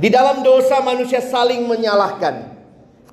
Di 0.00 0.08
dalam 0.08 0.40
dosa 0.40 0.80
manusia 0.80 1.20
saling 1.20 1.68
menyalahkan, 1.68 2.56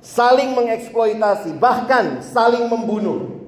saling 0.00 0.56
mengeksploitasi, 0.56 1.58
bahkan 1.60 2.24
saling 2.24 2.64
membunuh. 2.64 3.44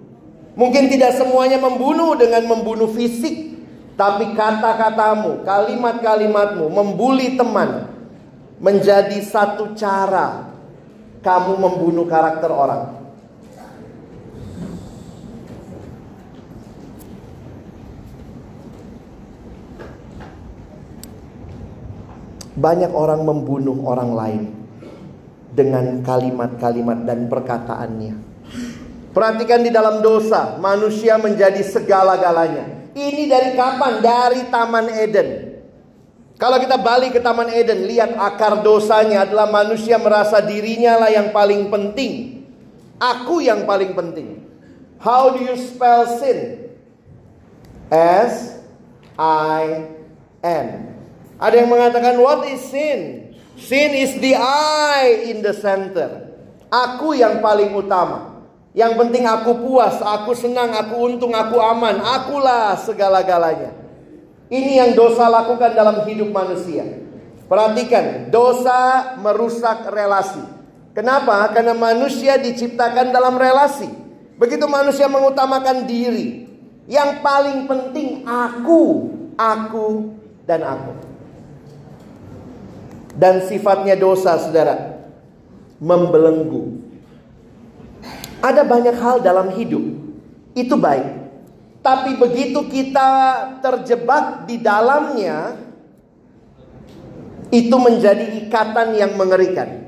Mungkin 0.59 0.93
tidak 0.93 1.17
semuanya 1.17 1.57
membunuh 1.57 2.19
dengan 2.21 2.45
membunuh 2.45 2.91
fisik, 2.93 3.57
tapi 3.97 4.37
kata-katamu, 4.37 5.41
kalimat-kalimatmu 5.47 6.69
membuli 6.69 7.39
teman 7.41 7.89
menjadi 8.61 9.25
satu 9.25 9.73
cara 9.73 10.53
kamu 11.25 11.57
membunuh 11.57 12.05
karakter 12.05 12.53
orang. 12.53 13.00
Banyak 22.61 22.93
orang 22.93 23.25
membunuh 23.25 23.81
orang 23.89 24.11
lain 24.13 24.43
dengan 25.57 26.05
kalimat-kalimat 26.05 27.09
dan 27.09 27.25
perkataannya. 27.27 28.15
Perhatikan 29.11 29.65
di 29.65 29.73
dalam 29.73 30.05
dosa, 30.05 30.61
manusia 30.61 31.17
menjadi 31.17 31.65
segala-galanya. 31.65 32.93
Ini 32.95 33.27
dari 33.27 33.57
kapan? 33.57 34.05
Dari 34.05 34.41
Taman 34.53 34.87
Eden. 34.93 35.29
Kalau 36.41 36.57
kita 36.57 36.81
balik 36.81 37.17
ke 37.17 37.21
Taman 37.21 37.49
Eden, 37.49 37.85
lihat 37.89 38.15
akar 38.17 38.61
dosanya 38.61 39.25
adalah 39.29 39.49
manusia 39.49 39.97
merasa 39.97 40.39
dirinya 40.41 41.01
lah 41.01 41.11
yang 41.11 41.33
paling 41.33 41.69
penting. 41.69 42.45
Aku 43.01 43.41
yang 43.41 43.65
paling 43.65 43.97
penting. 43.97 44.45
How 45.01 45.33
do 45.33 45.41
you 45.41 45.57
spell 45.57 46.05
sin? 46.21 46.69
S 47.93 48.61
I 49.19 49.89
N. 50.45 50.90
Ada 51.41 51.65
yang 51.65 51.73
mengatakan 51.73 52.21
what 52.21 52.45
is 52.45 52.61
sin? 52.69 53.33
Sin 53.57 53.97
is 53.97 54.21
the 54.21 54.37
I 54.37 55.33
in 55.33 55.41
the 55.41 55.57
center. 55.57 56.37
Aku 56.69 57.17
yang 57.17 57.41
paling 57.41 57.73
utama. 57.73 58.45
Yang 58.77 59.03
penting 59.03 59.27
aku 59.27 59.59
puas, 59.59 59.99
aku 59.99 60.37
senang, 60.37 60.71
aku 60.71 60.95
untung, 61.01 61.35
aku 61.35 61.59
aman. 61.59 61.99
Akulah 61.99 62.79
segala-galanya. 62.79 63.75
Ini 64.47 64.85
yang 64.85 64.91
dosa 64.95 65.27
lakukan 65.27 65.75
dalam 65.75 66.07
hidup 66.07 66.31
manusia. 66.31 66.87
Perhatikan, 67.51 68.31
dosa 68.31 69.15
merusak 69.19 69.91
relasi. 69.91 70.45
Kenapa? 70.95 71.51
Karena 71.51 71.75
manusia 71.75 72.39
diciptakan 72.39 73.11
dalam 73.11 73.35
relasi. 73.35 73.91
Begitu 74.39 74.71
manusia 74.71 75.11
mengutamakan 75.11 75.85
diri, 75.85 76.47
yang 76.87 77.21
paling 77.21 77.67
penting 77.67 78.23
aku, 78.25 79.11
aku, 79.35 80.15
dan 80.47 80.63
aku. 80.63 81.10
Dan 83.21 83.45
sifatnya 83.45 84.01
dosa, 84.01 84.41
saudara, 84.41 84.97
membelenggu. 85.77 86.81
Ada 88.41 88.65
banyak 88.65 88.97
hal 88.97 89.21
dalam 89.21 89.53
hidup 89.53 89.85
itu 90.57 90.73
baik, 90.73 91.05
tapi 91.85 92.17
begitu 92.17 92.65
kita 92.65 93.09
terjebak 93.61 94.49
di 94.49 94.57
dalamnya, 94.57 95.61
itu 97.53 97.77
menjadi 97.77 98.41
ikatan 98.47 98.97
yang 98.97 99.13
mengerikan. 99.21 99.85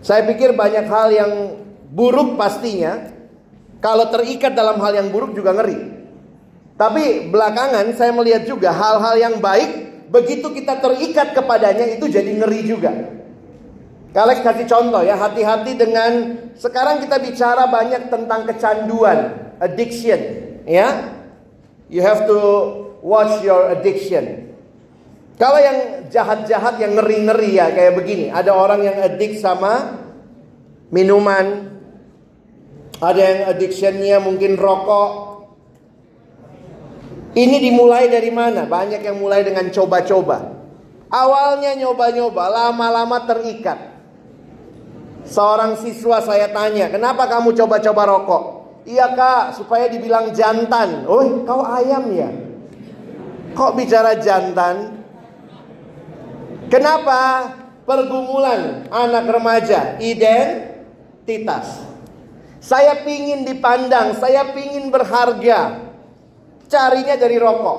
Saya 0.00 0.24
pikir 0.24 0.56
banyak 0.56 0.88
hal 0.88 1.12
yang 1.12 1.32
buruk 1.92 2.40
pastinya, 2.40 3.12
kalau 3.84 4.08
terikat 4.08 4.56
dalam 4.56 4.80
hal 4.80 4.96
yang 4.96 5.12
buruk 5.12 5.36
juga 5.36 5.52
ngeri. 5.52 6.00
Tapi 6.80 7.28
belakangan 7.28 7.92
saya 7.92 8.16
melihat 8.16 8.48
juga 8.48 8.72
hal-hal 8.72 9.20
yang 9.20 9.36
baik, 9.36 9.89
begitu 10.10 10.50
kita 10.50 10.82
terikat 10.82 11.32
kepadanya 11.32 11.86
itu 11.96 12.10
jadi 12.10 12.30
ngeri 12.34 12.60
juga. 12.66 12.92
Kalex 14.10 14.42
kasih 14.42 14.66
contoh 14.66 15.06
ya, 15.06 15.14
hati-hati 15.14 15.78
dengan 15.78 16.34
sekarang 16.58 16.98
kita 16.98 17.22
bicara 17.22 17.70
banyak 17.70 18.10
tentang 18.10 18.42
kecanduan, 18.42 19.38
addiction, 19.62 20.18
Ya. 20.68 21.18
You 21.90 22.06
have 22.06 22.30
to 22.30 22.38
watch 23.02 23.42
your 23.42 23.74
addiction. 23.74 24.54
Kalau 25.40 25.58
yang 25.58 26.06
jahat-jahat 26.12 26.78
yang 26.78 26.94
ngeri-ngeri 27.00 27.58
ya 27.58 27.72
kayak 27.72 27.98
begini, 27.98 28.30
ada 28.30 28.54
orang 28.54 28.86
yang 28.86 28.94
addict 29.02 29.42
sama 29.42 29.98
minuman, 30.92 31.74
ada 33.00 33.18
yang 33.18 33.40
addictionnya 33.50 34.20
mungkin 34.22 34.54
rokok. 34.54 35.29
Ini 37.30 37.56
dimulai 37.62 38.10
dari 38.10 38.34
mana? 38.34 38.66
Banyak 38.66 39.06
yang 39.06 39.22
mulai 39.22 39.46
dengan 39.46 39.70
coba-coba. 39.70 40.58
Awalnya 41.10 41.78
nyoba-nyoba, 41.78 42.44
lama-lama 42.50 43.22
terikat. 43.26 43.78
Seorang 45.26 45.78
siswa 45.78 46.18
saya 46.22 46.50
tanya, 46.50 46.90
kenapa 46.90 47.30
kamu 47.30 47.54
coba-coba 47.54 48.02
rokok? 48.06 48.44
Iya 48.88 49.14
kak, 49.14 49.60
supaya 49.60 49.86
dibilang 49.86 50.34
jantan. 50.34 51.06
Oh, 51.06 51.44
kau 51.46 51.62
ayam 51.62 52.10
ya? 52.10 52.30
Kok 53.54 53.78
bicara 53.78 54.18
jantan? 54.18 55.02
Kenapa? 56.70 57.52
Pergumulan 57.86 58.86
anak 58.86 59.26
remaja, 59.26 59.98
identitas. 59.98 61.82
Saya 62.62 63.02
pingin 63.02 63.42
dipandang, 63.42 64.14
saya 64.14 64.54
pingin 64.54 64.94
berharga. 64.94 65.89
Carinya 66.70 67.18
dari 67.18 67.34
rokok. 67.34 67.78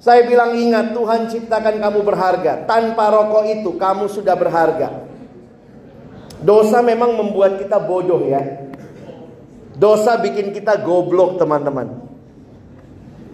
Saya 0.00 0.24
bilang 0.24 0.56
ingat 0.56 0.96
Tuhan 0.96 1.28
ciptakan 1.28 1.76
kamu 1.78 2.00
berharga. 2.02 2.64
Tanpa 2.64 3.12
rokok 3.12 3.44
itu 3.52 3.76
kamu 3.76 4.08
sudah 4.08 4.32
berharga. 4.34 5.04
Dosa 6.42 6.80
memang 6.82 7.14
membuat 7.14 7.60
kita 7.60 7.78
bodoh 7.78 8.24
ya. 8.24 8.66
Dosa 9.76 10.18
bikin 10.18 10.50
kita 10.56 10.80
goblok 10.80 11.36
teman-teman. 11.36 12.02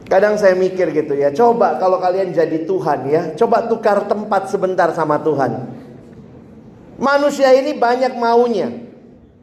Kadang 0.09 0.41
saya 0.41 0.57
mikir 0.57 0.89
gitu 0.97 1.13
ya, 1.13 1.29
coba 1.37 1.77
kalau 1.77 2.01
kalian 2.01 2.33
jadi 2.33 2.65
Tuhan 2.65 2.99
ya, 3.13 3.23
coba 3.37 3.69
tukar 3.69 4.09
tempat 4.09 4.49
sebentar 4.49 4.89
sama 4.97 5.21
Tuhan. 5.21 5.69
Manusia 6.97 7.53
ini 7.53 7.77
banyak 7.77 8.17
maunya. 8.17 8.73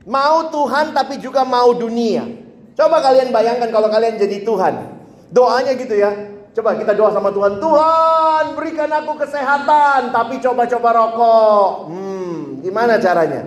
Mau 0.09 0.49
Tuhan 0.49 0.89
tapi 0.93 1.21
juga 1.21 1.45
mau 1.45 1.69
dunia. 1.77 2.25
Coba 2.73 2.97
kalian 2.97 3.29
bayangkan 3.29 3.69
kalau 3.69 3.93
kalian 3.93 4.17
jadi 4.17 4.41
Tuhan. 4.41 4.94
Doanya 5.31 5.73
gitu 5.77 5.95
ya. 5.97 6.11
Coba 6.55 6.79
kita 6.79 6.95
doa 6.95 7.11
sama 7.11 7.35
Tuhan. 7.35 7.59
Tuhan 7.59 8.43
berikan 8.55 8.87
aku 8.87 9.19
kesehatan 9.19 10.15
tapi 10.15 10.39
coba-coba 10.39 10.89
rokok. 10.95 11.91
Hmm, 11.91 12.63
gimana 12.63 12.95
caranya? 12.95 13.43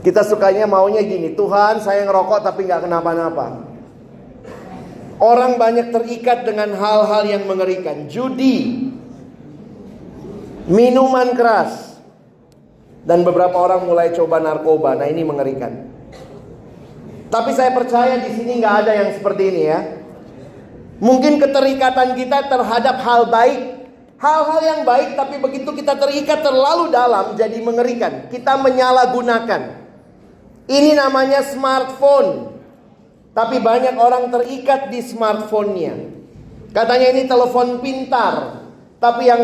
Kita 0.00 0.24
sukanya 0.24 0.64
maunya 0.64 1.04
gini. 1.04 1.36
Tuhan 1.36 1.84
saya 1.84 2.08
ngerokok 2.08 2.40
tapi 2.40 2.64
nggak 2.64 2.88
kenapa-napa. 2.88 3.68
Orang 5.18 5.58
banyak 5.58 5.90
terikat 5.90 6.46
dengan 6.46 6.72
hal-hal 6.78 7.26
yang 7.26 7.44
mengerikan. 7.44 8.06
Judi, 8.06 8.88
minuman 10.70 11.34
keras, 11.34 11.98
dan 13.02 13.26
beberapa 13.26 13.58
orang 13.58 13.84
mulai 13.84 14.14
coba 14.14 14.38
narkoba. 14.38 14.94
Nah 14.94 15.10
ini 15.10 15.26
mengerikan. 15.26 15.97
Tapi 17.28 17.50
saya 17.52 17.76
percaya 17.76 18.24
di 18.24 18.30
sini 18.32 18.56
nggak 18.60 18.74
ada 18.84 18.92
yang 18.96 19.10
seperti 19.12 19.42
ini 19.52 19.62
ya. 19.68 19.80
Mungkin 20.98 21.38
keterikatan 21.38 22.16
kita 22.16 22.48
terhadap 22.48 22.96
hal 23.04 23.28
baik, 23.28 23.60
hal-hal 24.18 24.60
yang 24.64 24.80
baik, 24.82 25.14
tapi 25.14 25.38
begitu 25.38 25.70
kita 25.76 25.94
terikat 25.94 26.42
terlalu 26.42 26.90
dalam, 26.90 27.38
jadi 27.38 27.54
mengerikan. 27.62 28.26
Kita 28.32 28.58
menyalahgunakan. 28.58 29.62
Ini 30.66 30.90
namanya 30.98 31.46
smartphone. 31.46 32.58
Tapi 33.36 33.62
banyak 33.62 33.94
orang 33.94 34.34
terikat 34.34 34.90
di 34.90 34.98
smartphone-nya. 34.98 35.94
Katanya 36.74 37.06
ini 37.14 37.22
telepon 37.30 37.78
pintar, 37.78 38.66
tapi 38.98 39.30
yang 39.30 39.42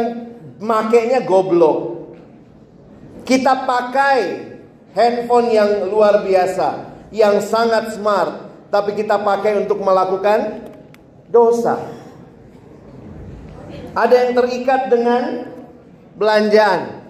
makainya 0.58 1.22
goblok. 1.22 2.10
Kita 3.22 3.64
pakai 3.64 4.18
handphone 4.92 5.48
yang 5.54 5.86
luar 5.88 6.26
biasa, 6.26 6.93
yang 7.14 7.38
sangat 7.38 7.94
smart, 7.94 8.50
tapi 8.74 8.98
kita 8.98 9.22
pakai 9.22 9.62
untuk 9.62 9.78
melakukan 9.78 10.66
dosa. 11.30 11.78
Ada 13.94 14.26
yang 14.26 14.30
terikat 14.34 14.90
dengan 14.90 15.46
belanjaan. 16.18 17.06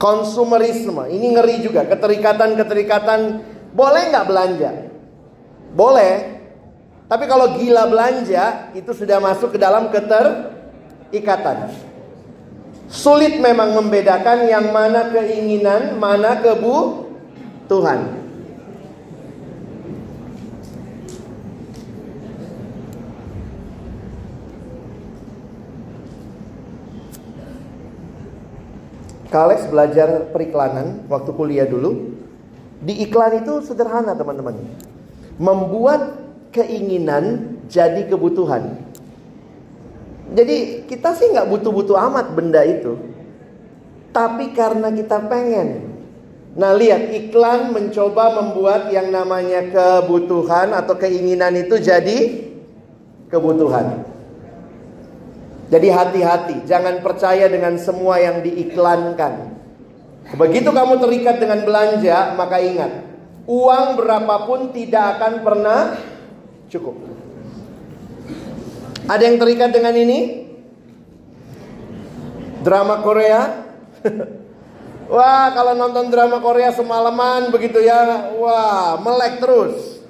Konsumerisme, 0.00 1.12
ini 1.12 1.36
ngeri 1.36 1.60
juga. 1.60 1.84
Keterikatan-keterikatan, 1.84 3.20
boleh 3.76 4.02
nggak 4.08 4.26
belanja? 4.30 4.70
Boleh. 5.76 6.40
Tapi 7.04 7.24
kalau 7.28 7.60
gila 7.60 7.84
belanja 7.84 8.72
itu 8.72 8.96
sudah 8.96 9.20
masuk 9.20 9.56
ke 9.56 9.58
dalam 9.60 9.92
keterikatan. 9.92 11.68
Sulit 12.88 13.36
memang 13.36 13.76
membedakan 13.76 14.48
yang 14.48 14.72
mana 14.72 15.12
keinginan, 15.12 16.00
mana 16.00 16.40
kebu 16.40 17.04
Kalex 29.28 29.68
belajar 29.68 30.32
periklanan 30.32 31.04
waktu 31.08 31.30
kuliah 31.36 31.68
dulu. 31.68 32.16
Di 32.78 33.04
iklan 33.04 33.42
itu 33.42 33.60
sederhana 33.66 34.14
teman-teman 34.14 34.54
membuat 35.38 36.18
keinginan 36.50 37.56
jadi 37.70 38.06
kebutuhan. 38.08 38.78
Jadi 40.34 40.84
kita 40.84 41.16
sih 41.16 41.32
nggak 41.32 41.48
butuh-butuh 41.48 41.96
amat 42.10 42.36
benda 42.36 42.60
itu, 42.62 43.00
tapi 44.12 44.52
karena 44.52 44.92
kita 44.92 45.24
pengen. 45.24 45.88
Nah 46.58 46.74
lihat 46.76 47.08
iklan 47.14 47.72
mencoba 47.72 48.36
membuat 48.36 48.92
yang 48.92 49.08
namanya 49.08 49.72
kebutuhan 49.72 50.74
atau 50.76 50.98
keinginan 51.00 51.56
itu 51.56 51.80
jadi 51.80 52.44
kebutuhan. 53.32 54.04
Jadi 55.68 55.88
hati-hati, 55.92 56.56
jangan 56.64 57.04
percaya 57.04 57.44
dengan 57.44 57.76
semua 57.76 58.16
yang 58.16 58.40
diiklankan. 58.40 59.52
Begitu 60.32 60.72
kamu 60.72 60.96
terikat 60.96 61.36
dengan 61.40 61.60
belanja, 61.68 62.32
maka 62.36 62.56
ingat, 62.56 63.04
uang 63.44 64.00
berapapun 64.00 64.72
tidak 64.72 65.20
akan 65.20 65.44
pernah 65.44 65.80
cukup. 66.72 66.96
Ada 69.08 69.22
yang 69.28 69.36
terikat 69.36 69.72
dengan 69.72 69.92
ini? 69.96 70.48
Drama 72.64 73.00
Korea? 73.04 73.40
Wah, 75.08 75.48
kalau 75.56 75.72
nonton 75.72 76.12
drama 76.12 76.36
Korea 76.44 76.68
semalaman 76.68 77.48
begitu 77.48 77.80
ya, 77.80 78.28
wah, 78.36 79.00
melek 79.00 79.40
terus. 79.40 80.04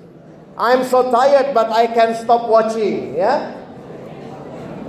I'm 0.59 0.83
so 0.83 1.07
tired 1.07 1.55
but 1.55 1.71
I 1.71 1.87
can 1.87 2.19
stop 2.19 2.51
watching, 2.51 3.15
ya. 3.15 3.58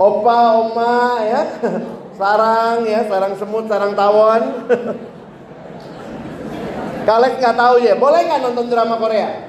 Opa, 0.00 0.64
oma, 0.64 1.20
ya. 1.28 1.42
Sarang 2.20 2.84
ya, 2.84 3.00
sarang 3.08 3.32
semut, 3.36 3.64
sarang 3.64 3.96
tawon. 3.96 4.68
Kalian 7.08 7.32
nggak 7.40 7.56
tahu 7.56 7.80
ya, 7.80 7.96
boleh 7.96 8.20
nggak 8.28 8.40
nonton 8.44 8.68
drama 8.68 9.00
Korea? 9.00 9.48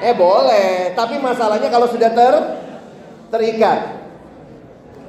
Eh 0.00 0.16
boleh, 0.16 0.96
tapi 0.96 1.20
masalahnya 1.20 1.68
kalau 1.68 1.84
sudah 1.84 2.08
ter 2.16 2.34
terikat. 3.28 4.00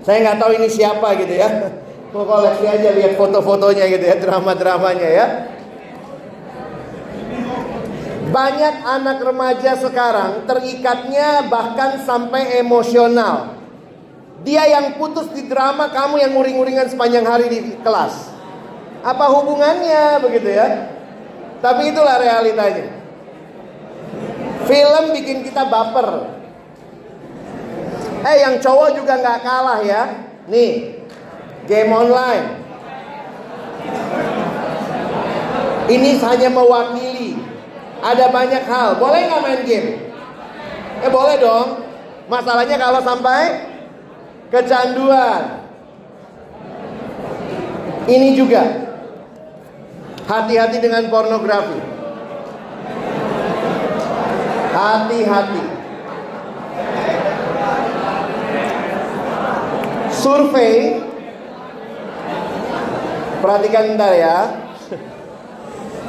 Saya 0.03 0.19
nggak 0.19 0.39
tahu 0.39 0.51
ini 0.59 0.67
siapa 0.67 1.15
gitu 1.15 1.31
ya. 1.31 1.47
Mau 2.11 2.27
koleksi 2.27 2.67
aja 2.67 2.91
lihat 2.91 3.15
foto-fotonya 3.15 3.87
gitu 3.87 4.03
ya, 4.03 4.19
drama-dramanya 4.19 5.07
ya. 5.07 5.25
Banyak 8.35 8.75
anak 8.83 9.17
remaja 9.23 9.79
sekarang 9.79 10.43
terikatnya 10.43 11.47
bahkan 11.47 12.03
sampai 12.03 12.59
emosional. 12.59 13.55
Dia 14.47 14.63
yang 14.63 14.95
putus 14.95 15.27
di 15.35 15.43
drama, 15.43 15.91
kamu 15.91 16.23
yang 16.23 16.31
nguring-nguringan 16.31 16.87
sepanjang 16.87 17.27
hari 17.27 17.51
di 17.51 17.75
kelas. 17.83 18.31
Apa 19.03 19.27
hubungannya 19.27 20.23
begitu 20.23 20.47
ya? 20.55 20.87
Tapi 21.59 21.91
itulah 21.91 22.15
realitanya. 22.15 22.95
Film 24.63 25.03
bikin 25.11 25.43
kita 25.43 25.67
baper. 25.67 26.31
Eh 28.23 28.35
yang 28.39 28.63
cowok 28.63 28.95
juga 28.95 29.19
nggak 29.19 29.43
kalah 29.43 29.83
ya. 29.83 30.15
Nih, 30.47 30.95
game 31.67 31.91
online. 31.91 32.47
Ini 35.91 36.23
hanya 36.23 36.49
mewakili. 36.55 37.35
Ada 37.99 38.31
banyak 38.31 38.63
hal. 38.63 38.95
Boleh 38.95 39.27
nggak 39.27 39.43
main 39.43 39.61
game? 39.67 39.89
Eh 41.03 41.11
boleh 41.11 41.35
dong. 41.35 41.83
Masalahnya 42.31 42.79
kalau 42.79 43.03
sampai 43.03 43.75
kecanduan. 44.51 45.67
Ini 48.07 48.39
juga 48.39 48.87
Hati-hati 50.27 50.83
dengan 50.83 51.07
pornografi. 51.07 51.79
Hati-hati. 54.75 55.63
Survei 60.11 60.99
Perhatikan 63.39 63.95
bentar 63.95 64.11
ya. 64.11 64.37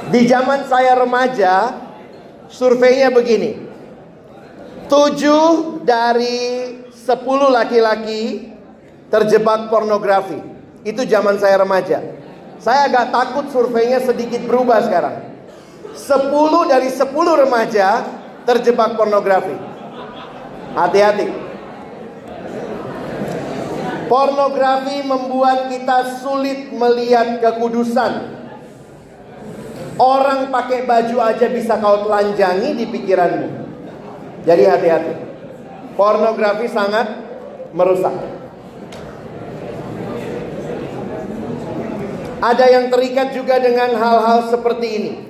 Di 0.09 0.25
zaman 0.25 0.65
saya 0.67 0.99
remaja, 0.99 1.77
surveinya 2.49 3.13
begini. 3.13 3.69
Tujuh 4.89 5.85
dari 5.85 6.75
sepuluh 7.09 7.49
laki-laki 7.49 8.53
terjebak 9.09 9.73
pornografi. 9.73 10.37
Itu 10.85 11.09
zaman 11.09 11.41
saya 11.41 11.65
remaja. 11.65 12.05
Saya 12.61 12.93
agak 12.93 13.09
takut 13.09 13.47
surveinya 13.49 14.05
sedikit 14.05 14.45
berubah 14.45 14.85
sekarang. 14.85 15.17
Sepuluh 15.97 16.69
dari 16.69 16.93
sepuluh 16.93 17.41
remaja 17.41 18.05
terjebak 18.45 19.01
pornografi. 19.01 19.57
Hati-hati. 20.77 21.49
Pornografi 24.09 25.05
membuat 25.05 25.73
kita 25.73 26.21
sulit 26.21 26.69
melihat 26.73 27.41
kekudusan. 27.41 28.37
Orang 29.99 30.55
pakai 30.55 30.87
baju 30.87 31.17
aja 31.25 31.47
bisa 31.51 31.75
kau 31.81 32.07
telanjangi 32.07 32.79
di 32.79 32.85
pikiranmu. 32.87 33.49
Jadi 34.47 34.65
hati-hati. 34.65 35.13
Pornografi 35.99 36.71
sangat 36.71 37.11
merusak. 37.75 38.15
Ada 42.39 42.71
yang 42.71 42.87
terikat 42.87 43.35
juga 43.35 43.59
dengan 43.59 43.99
hal-hal 43.99 44.47
seperti 44.47 44.87
ini. 44.95 45.27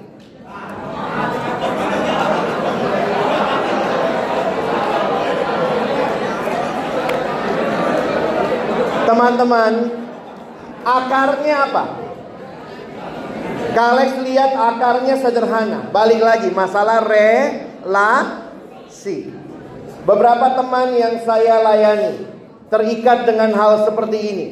Teman-teman, 9.09 9.89
akarnya 10.85 11.65
apa? 11.65 11.85
Kalex 13.73 14.21
lihat 14.21 14.53
akarnya 14.53 15.17
sederhana. 15.17 15.89
Balik 15.89 16.21
lagi 16.21 16.53
masalah 16.53 17.01
relasi. 17.09 18.29
Beberapa 20.09 20.57
teman 20.57 20.97
yang 20.97 21.21
saya 21.21 21.61
layani 21.61 22.25
terikat 22.73 23.29
dengan 23.29 23.53
hal 23.53 23.85
seperti 23.85 24.17
ini. 24.17 24.47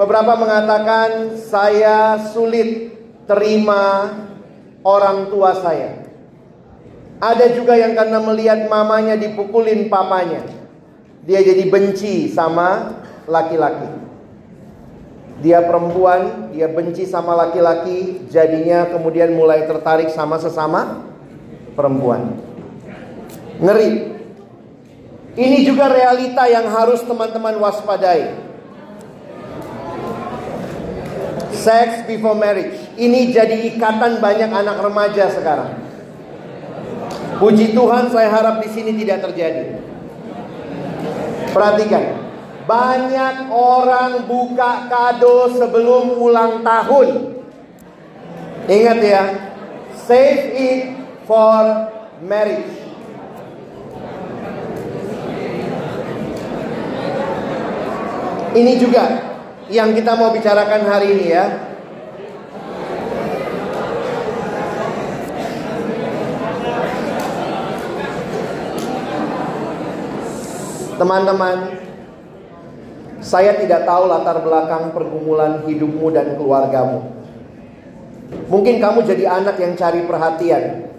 Beberapa 0.00 0.32
mengatakan 0.32 1.36
saya 1.36 2.16
sulit 2.32 2.88
terima 3.28 4.16
orang 4.80 5.28
tua 5.28 5.60
saya. 5.60 6.08
Ada 7.20 7.52
juga 7.52 7.76
yang 7.76 7.92
karena 7.92 8.16
melihat 8.16 8.64
mamanya 8.64 9.20
dipukulin 9.20 9.92
papanya. 9.92 10.40
Dia 11.28 11.44
jadi 11.44 11.68
benci 11.68 12.32
sama 12.32 12.96
laki-laki. 13.28 14.08
Dia 15.44 15.68
perempuan, 15.68 16.48
dia 16.56 16.72
benci 16.72 17.04
sama 17.04 17.36
laki-laki, 17.36 18.24
jadinya 18.32 18.88
kemudian 18.88 19.36
mulai 19.36 19.68
tertarik 19.68 20.08
sama 20.08 20.40
sesama 20.40 21.04
perempuan. 21.76 22.40
Ngeri. 23.60 24.13
Ini 25.34 25.66
juga 25.66 25.90
realita 25.90 26.46
yang 26.46 26.70
harus 26.70 27.02
teman-teman 27.02 27.58
waspadai. 27.58 28.38
Sex 31.50 32.06
before 32.06 32.38
marriage. 32.38 32.78
Ini 32.94 33.34
jadi 33.34 33.74
ikatan 33.74 34.22
banyak 34.22 34.50
anak 34.54 34.78
remaja 34.78 35.34
sekarang. 35.34 35.74
Puji 37.42 37.74
Tuhan, 37.74 38.14
saya 38.14 38.30
harap 38.30 38.62
di 38.62 38.70
sini 38.70 38.94
tidak 38.94 39.26
terjadi. 39.26 39.74
Perhatikan, 41.50 42.14
banyak 42.70 43.50
orang 43.50 44.30
buka 44.30 44.86
kado 44.86 45.50
sebelum 45.58 46.14
ulang 46.14 46.62
tahun. 46.62 47.08
Ingat 48.70 48.98
ya, 49.02 49.24
save 50.06 50.44
it 50.54 50.82
for 51.26 51.90
marriage. 52.22 52.83
Ini 58.54 58.78
juga 58.78 59.04
yang 59.66 59.90
kita 59.98 60.14
mau 60.14 60.30
bicarakan 60.30 60.82
hari 60.86 61.10
ini 61.10 61.26
ya. 61.34 61.46
Teman-teman, 70.94 71.74
saya 73.18 73.58
tidak 73.58 73.82
tahu 73.82 74.06
latar 74.06 74.38
belakang 74.38 74.94
pergumulan 74.94 75.66
hidupmu 75.66 76.14
dan 76.14 76.38
keluargamu. 76.38 77.10
Mungkin 78.46 78.78
kamu 78.78 79.02
jadi 79.02 79.34
anak 79.34 79.58
yang 79.58 79.74
cari 79.74 80.06
perhatian. 80.06 80.94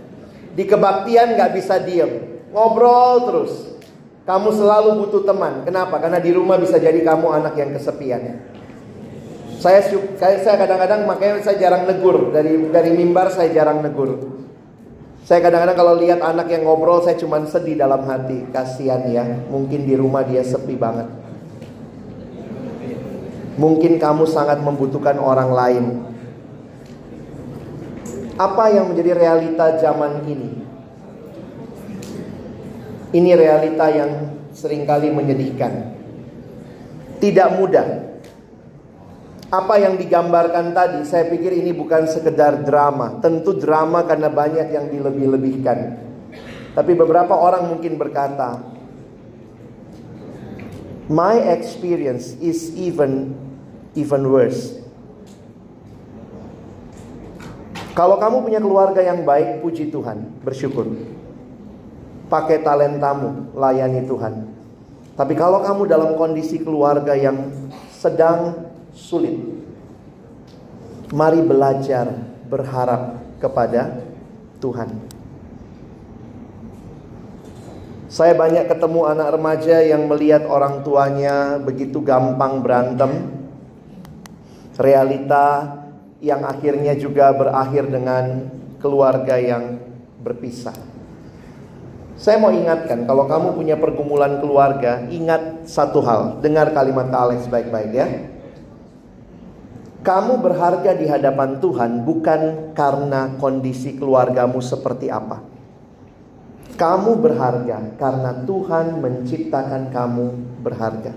Di 0.60 0.68
kebaktian 0.68 1.40
gak 1.40 1.56
bisa 1.56 1.80
diem. 1.80 2.44
Ngobrol 2.52 3.16
terus. 3.24 3.75
Kamu 4.26 4.50
selalu 4.50 5.06
butuh 5.06 5.22
teman. 5.22 5.62
Kenapa? 5.62 6.02
Karena 6.02 6.18
di 6.18 6.34
rumah 6.34 6.58
bisa 6.58 6.82
jadi 6.82 6.98
kamu 6.98 7.30
anak 7.30 7.54
yang 7.62 7.78
kesepian. 7.78 8.42
Saya 9.62 9.86
saya 10.18 10.58
kadang-kadang 10.58 11.06
makanya 11.06 11.42
saya 11.46 11.58
jarang 11.62 11.86
negur 11.86 12.34
dari 12.34 12.58
dari 12.74 12.92
mimbar 12.94 13.30
saya 13.30 13.54
jarang 13.54 13.86
negur. 13.86 14.18
Saya 15.26 15.42
kadang-kadang 15.42 15.78
kalau 15.78 15.94
lihat 15.98 16.22
anak 16.22 16.50
yang 16.54 16.66
ngobrol 16.66 17.02
saya 17.02 17.18
cuma 17.18 17.42
sedih 17.46 17.78
dalam 17.78 18.06
hati, 18.06 18.46
kasihan 18.50 19.02
ya. 19.10 19.26
Mungkin 19.50 19.86
di 19.86 19.94
rumah 19.98 20.22
dia 20.22 20.42
sepi 20.42 20.74
banget. 20.74 21.10
Mungkin 23.58 23.98
kamu 24.02 24.26
sangat 24.26 24.62
membutuhkan 24.62 25.18
orang 25.22 25.50
lain. 25.54 25.86
Apa 28.38 28.74
yang 28.74 28.90
menjadi 28.90 29.16
realita 29.16 29.80
zaman 29.82 30.28
ini? 30.28 30.55
Ini 33.16 33.32
realita 33.32 33.88
yang 33.88 34.12
sering 34.52 34.84
kali 34.84 35.08
menyedihkan. 35.08 35.96
Tidak 37.24 37.50
mudah. 37.56 37.88
Apa 39.48 39.80
yang 39.80 39.96
digambarkan 39.96 40.76
tadi, 40.76 41.08
saya 41.08 41.32
pikir 41.32 41.56
ini 41.56 41.72
bukan 41.72 42.12
sekedar 42.12 42.68
drama. 42.68 43.24
Tentu 43.24 43.56
drama 43.56 44.04
karena 44.04 44.28
banyak 44.28 44.68
yang 44.68 44.92
dilebih-lebihkan. 44.92 45.96
Tapi 46.76 46.92
beberapa 46.92 47.40
orang 47.40 47.72
mungkin 47.72 47.96
berkata, 47.96 48.60
My 51.08 51.40
experience 51.56 52.36
is 52.44 52.74
even 52.76 53.32
even 53.96 54.28
worse. 54.28 54.76
Kalau 57.96 58.20
kamu 58.20 58.44
punya 58.44 58.60
keluarga 58.60 59.00
yang 59.00 59.24
baik, 59.24 59.64
puji 59.64 59.88
Tuhan, 59.88 60.44
bersyukur. 60.44 60.84
Pakai 62.26 62.66
talentamu, 62.66 63.54
layani 63.54 64.02
Tuhan. 64.10 64.34
Tapi 65.16 65.34
kalau 65.38 65.64
kamu 65.64 65.88
dalam 65.88 66.12
kondisi 66.20 66.60
keluarga 66.60 67.16
yang 67.16 67.54
sedang 67.94 68.68
sulit, 68.92 69.38
mari 71.14 71.40
belajar 71.40 72.12
berharap 72.50 73.22
kepada 73.40 74.04
Tuhan. 74.60 74.90
Saya 78.12 78.32
banyak 78.32 78.72
ketemu 78.72 79.12
anak 79.12 79.36
remaja 79.36 79.84
yang 79.84 80.08
melihat 80.08 80.48
orang 80.48 80.88
tuanya 80.88 81.60
begitu 81.60 82.00
gampang 82.00 82.64
berantem, 82.64 83.12
realita 84.80 85.80
yang 86.24 86.48
akhirnya 86.48 86.96
juga 86.96 87.36
berakhir 87.36 87.92
dengan 87.92 88.48
keluarga 88.80 89.36
yang 89.36 89.84
berpisah. 90.24 90.95
Saya 92.16 92.40
mau 92.40 92.48
ingatkan, 92.48 93.04
kalau 93.04 93.28
kamu 93.28 93.60
punya 93.60 93.76
pergumulan 93.76 94.40
keluarga, 94.40 95.04
ingat 95.12 95.68
satu 95.68 96.00
hal. 96.00 96.40
Dengar 96.40 96.72
kalimat 96.72 97.12
Alex 97.12 97.44
baik-baik 97.52 97.92
ya. 97.92 98.08
Kamu 100.06 100.40
berharga 100.40 100.96
di 100.96 101.10
hadapan 101.10 101.60
Tuhan 101.60 102.06
bukan 102.06 102.72
karena 102.78 103.36
kondisi 103.42 103.98
keluargamu 103.98 104.62
seperti 104.62 105.10
apa. 105.10 105.42
Kamu 106.78 107.20
berharga 107.20 107.98
karena 107.98 108.32
Tuhan 108.46 109.02
menciptakan 109.02 109.90
kamu 109.90 110.26
berharga. 110.62 111.12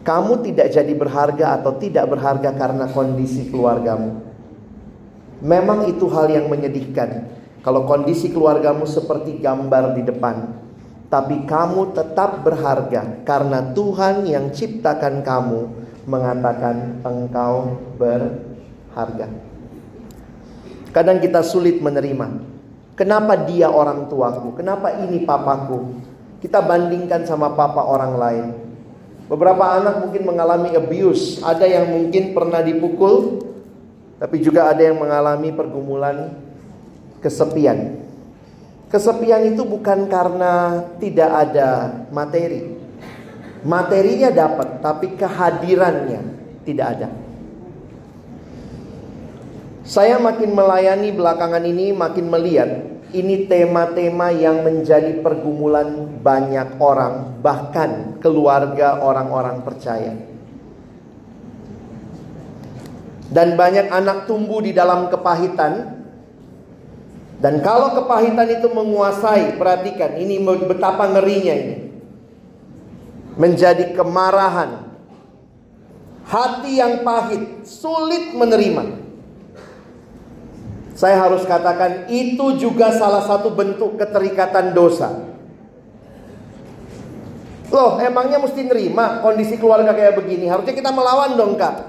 Kamu 0.00 0.32
tidak 0.46 0.70
jadi 0.70 0.92
berharga 0.96 1.60
atau 1.60 1.76
tidak 1.76 2.08
berharga 2.08 2.54
karena 2.56 2.88
kondisi 2.88 3.50
keluargamu. 3.52 4.22
Memang 5.42 5.88
itu 5.88 6.06
hal 6.08 6.30
yang 6.30 6.46
menyedihkan. 6.48 7.39
Kalau 7.60 7.84
kondisi 7.84 8.32
keluargamu 8.32 8.88
seperti 8.88 9.36
gambar 9.36 9.92
di 9.92 10.02
depan, 10.04 10.36
tapi 11.12 11.44
kamu 11.44 11.92
tetap 11.92 12.40
berharga 12.40 13.20
karena 13.28 13.74
Tuhan 13.76 14.24
yang 14.24 14.48
ciptakan 14.48 15.20
kamu 15.20 15.60
mengatakan 16.08 17.04
engkau 17.04 17.76
berharga. 18.00 19.28
Kadang 20.90 21.22
kita 21.22 21.44
sulit 21.44 21.78
menerima 21.78 22.50
Kenapa 23.00 23.32
dia 23.48 23.72
orang 23.72 24.12
tuaku? 24.12 24.60
Kenapa 24.60 24.92
ini 24.92 25.24
papaku? 25.24 26.04
Kita 26.36 26.60
bandingkan 26.60 27.24
sama 27.24 27.56
papa 27.56 27.80
orang 27.80 28.12
lain. 28.20 28.46
Beberapa 29.24 29.80
anak 29.80 30.04
mungkin 30.04 30.28
mengalami 30.28 30.76
abuse, 30.76 31.40
ada 31.40 31.64
yang 31.64 31.88
mungkin 31.88 32.36
pernah 32.36 32.60
dipukul, 32.60 33.40
tapi 34.20 34.44
juga 34.44 34.68
ada 34.68 34.84
yang 34.84 35.00
mengalami 35.00 35.48
pergumulan 35.48 36.36
kesepian. 37.20 38.00
Kesepian 38.90 39.54
itu 39.54 39.62
bukan 39.62 40.10
karena 40.10 40.82
tidak 40.98 41.30
ada 41.30 41.70
materi. 42.10 42.76
Materinya 43.62 44.32
dapat, 44.32 44.82
tapi 44.82 45.14
kehadirannya 45.14 46.20
tidak 46.66 46.86
ada. 46.98 47.08
Saya 49.86 50.16
makin 50.18 50.54
melayani 50.54 51.12
belakangan 51.12 51.62
ini, 51.66 51.92
makin 51.92 52.26
melihat 52.30 52.70
ini 53.10 53.50
tema-tema 53.50 54.30
yang 54.30 54.62
menjadi 54.62 55.18
pergumulan 55.18 56.18
banyak 56.22 56.78
orang, 56.78 57.42
bahkan 57.42 58.16
keluarga 58.22 59.02
orang-orang 59.02 59.66
percaya. 59.66 60.14
Dan 63.30 63.54
banyak 63.54 63.90
anak 63.90 64.26
tumbuh 64.26 64.58
di 64.62 64.74
dalam 64.74 65.06
kepahitan, 65.10 65.99
dan 67.40 67.64
kalau 67.64 67.96
kepahitan 67.96 68.52
itu 68.52 68.68
menguasai, 68.68 69.56
perhatikan 69.56 70.20
ini 70.20 70.36
betapa 70.44 71.08
ngerinya 71.08 71.54
ini. 71.56 71.76
Menjadi 73.40 73.96
kemarahan. 73.96 74.92
Hati 76.28 76.72
yang 76.76 77.00
pahit, 77.00 77.64
sulit 77.64 78.36
menerima. 78.36 79.00
Saya 80.92 81.16
harus 81.16 81.48
katakan 81.48 82.12
itu 82.12 82.60
juga 82.60 82.92
salah 82.92 83.24
satu 83.24 83.56
bentuk 83.56 83.96
keterikatan 83.96 84.76
dosa. 84.76 85.32
Loh, 87.72 87.96
emangnya 88.04 88.36
mesti 88.36 88.68
nerima 88.68 89.24
kondisi 89.24 89.56
keluarga 89.56 89.96
kayak 89.96 90.20
begini? 90.20 90.44
Harusnya 90.44 90.76
kita 90.76 90.92
melawan 90.92 91.40
dong, 91.40 91.56
Kak. 91.56 91.88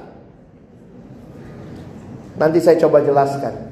Nanti 2.39 2.63
saya 2.63 2.79
coba 2.79 3.03
jelaskan. 3.03 3.70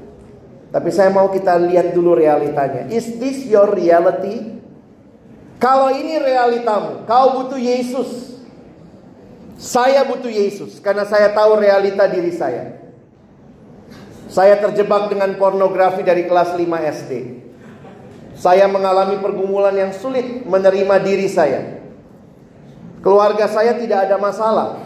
Tapi 0.70 0.88
saya 0.94 1.10
mau 1.10 1.26
kita 1.34 1.58
lihat 1.58 1.90
dulu 1.90 2.14
realitanya. 2.14 2.86
Is 2.94 3.18
this 3.18 3.42
your 3.50 3.74
reality? 3.74 4.62
Kalau 5.58 5.90
ini 5.90 6.16
realitamu, 6.16 7.04
kau 7.10 7.42
butuh 7.42 7.58
Yesus. 7.58 8.38
Saya 9.60 10.06
butuh 10.08 10.30
Yesus 10.30 10.80
karena 10.80 11.04
saya 11.04 11.34
tahu 11.36 11.60
realita 11.60 12.06
diri 12.08 12.32
saya. 12.32 12.80
Saya 14.30 14.56
terjebak 14.62 15.10
dengan 15.10 15.34
pornografi 15.36 16.06
dari 16.06 16.24
kelas 16.24 16.54
5 16.54 16.64
SD. 16.96 17.12
Saya 18.38 18.70
mengalami 18.70 19.20
pergumulan 19.20 19.74
yang 19.74 19.92
sulit 19.92 20.46
menerima 20.46 20.96
diri 21.02 21.28
saya. 21.28 21.82
Keluarga 23.04 23.50
saya 23.50 23.74
tidak 23.74 24.08
ada 24.08 24.16
masalah. 24.16 24.80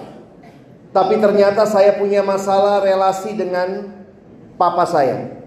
Tapi 0.90 1.20
ternyata 1.22 1.68
saya 1.68 1.94
punya 1.94 2.24
masalah 2.24 2.82
relasi 2.82 3.36
dengan 3.36 3.94
papa 4.58 4.88
saya 4.88 5.43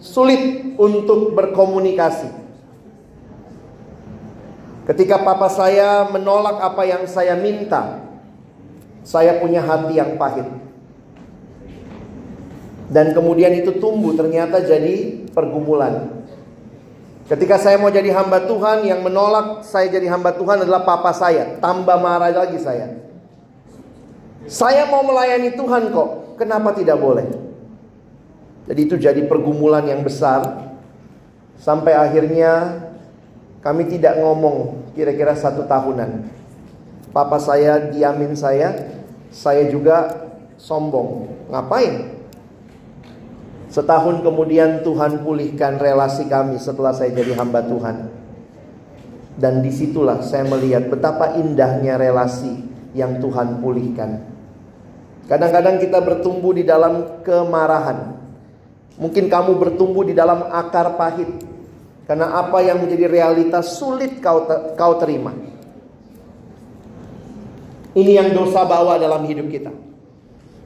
sulit 0.00 0.74
untuk 0.80 1.36
berkomunikasi. 1.36 2.32
Ketika 4.88 5.22
papa 5.22 5.46
saya 5.46 6.08
menolak 6.10 6.58
apa 6.58 6.82
yang 6.88 7.06
saya 7.06 7.38
minta, 7.38 8.00
saya 9.06 9.38
punya 9.38 9.62
hati 9.62 9.94
yang 9.94 10.18
pahit. 10.18 10.48
Dan 12.90 13.14
kemudian 13.14 13.54
itu 13.54 13.78
tumbuh 13.78 14.18
ternyata 14.18 14.58
jadi 14.66 15.22
pergumulan. 15.30 16.26
Ketika 17.30 17.62
saya 17.62 17.78
mau 17.78 17.94
jadi 17.94 18.10
hamba 18.10 18.42
Tuhan, 18.50 18.82
yang 18.82 19.06
menolak 19.06 19.62
saya 19.62 19.86
jadi 19.86 20.10
hamba 20.10 20.34
Tuhan 20.34 20.66
adalah 20.66 20.82
papa 20.82 21.14
saya. 21.14 21.62
Tambah 21.62 22.02
marah 22.02 22.34
lagi 22.34 22.58
saya. 22.58 22.98
Saya 24.50 24.90
mau 24.90 25.06
melayani 25.06 25.54
Tuhan 25.54 25.94
kok, 25.94 26.34
kenapa 26.34 26.74
tidak 26.74 26.98
boleh? 26.98 27.49
Jadi 28.70 28.86
itu 28.86 28.94
jadi 29.02 29.26
pergumulan 29.26 29.82
yang 29.82 30.06
besar. 30.06 30.70
Sampai 31.58 31.90
akhirnya 31.90 32.78
kami 33.66 33.90
tidak 33.90 34.22
ngomong 34.22 34.86
kira-kira 34.94 35.34
satu 35.34 35.66
tahunan. 35.66 36.30
Papa 37.10 37.42
saya 37.42 37.90
diamin 37.90 38.38
saya 38.38 38.94
Saya 39.30 39.70
juga 39.70 40.26
sombong. 40.58 41.30
Ngapain? 41.50 42.18
Setahun 43.70 44.26
kemudian 44.26 44.82
Tuhan 44.82 45.22
pulihkan 45.22 45.78
relasi 45.78 46.26
kami 46.26 46.58
setelah 46.58 46.90
saya 46.90 47.14
jadi 47.14 47.38
hamba 47.38 47.62
Tuhan. 47.62 48.10
Dan 49.38 49.62
di 49.62 49.70
situlah 49.70 50.18
saya 50.26 50.42
melihat 50.50 50.90
betapa 50.90 51.38
indahnya 51.38 51.94
relasi 51.94 52.58
yang 52.90 53.22
Tuhan 53.22 53.62
pulihkan. 53.62 54.26
Kadang-kadang 55.30 55.78
kita 55.78 56.02
bertumbuh 56.02 56.50
di 56.50 56.66
dalam 56.66 57.22
kemarahan 57.22 58.19
Mungkin 59.00 59.32
kamu 59.32 59.56
bertumbuh 59.56 60.04
di 60.04 60.12
dalam 60.12 60.44
akar 60.52 61.00
pahit. 61.00 61.32
Karena 62.04 62.36
apa 62.36 62.60
yang 62.60 62.84
menjadi 62.84 63.08
realitas 63.08 63.80
sulit 63.80 64.20
kau, 64.20 64.44
kau 64.76 64.92
terima. 65.00 65.32
Ini 67.96 68.12
yang 68.22 68.28
dosa 68.36 68.62
bawa 68.68 69.00
dalam 69.00 69.24
hidup 69.24 69.48
kita. 69.48 69.72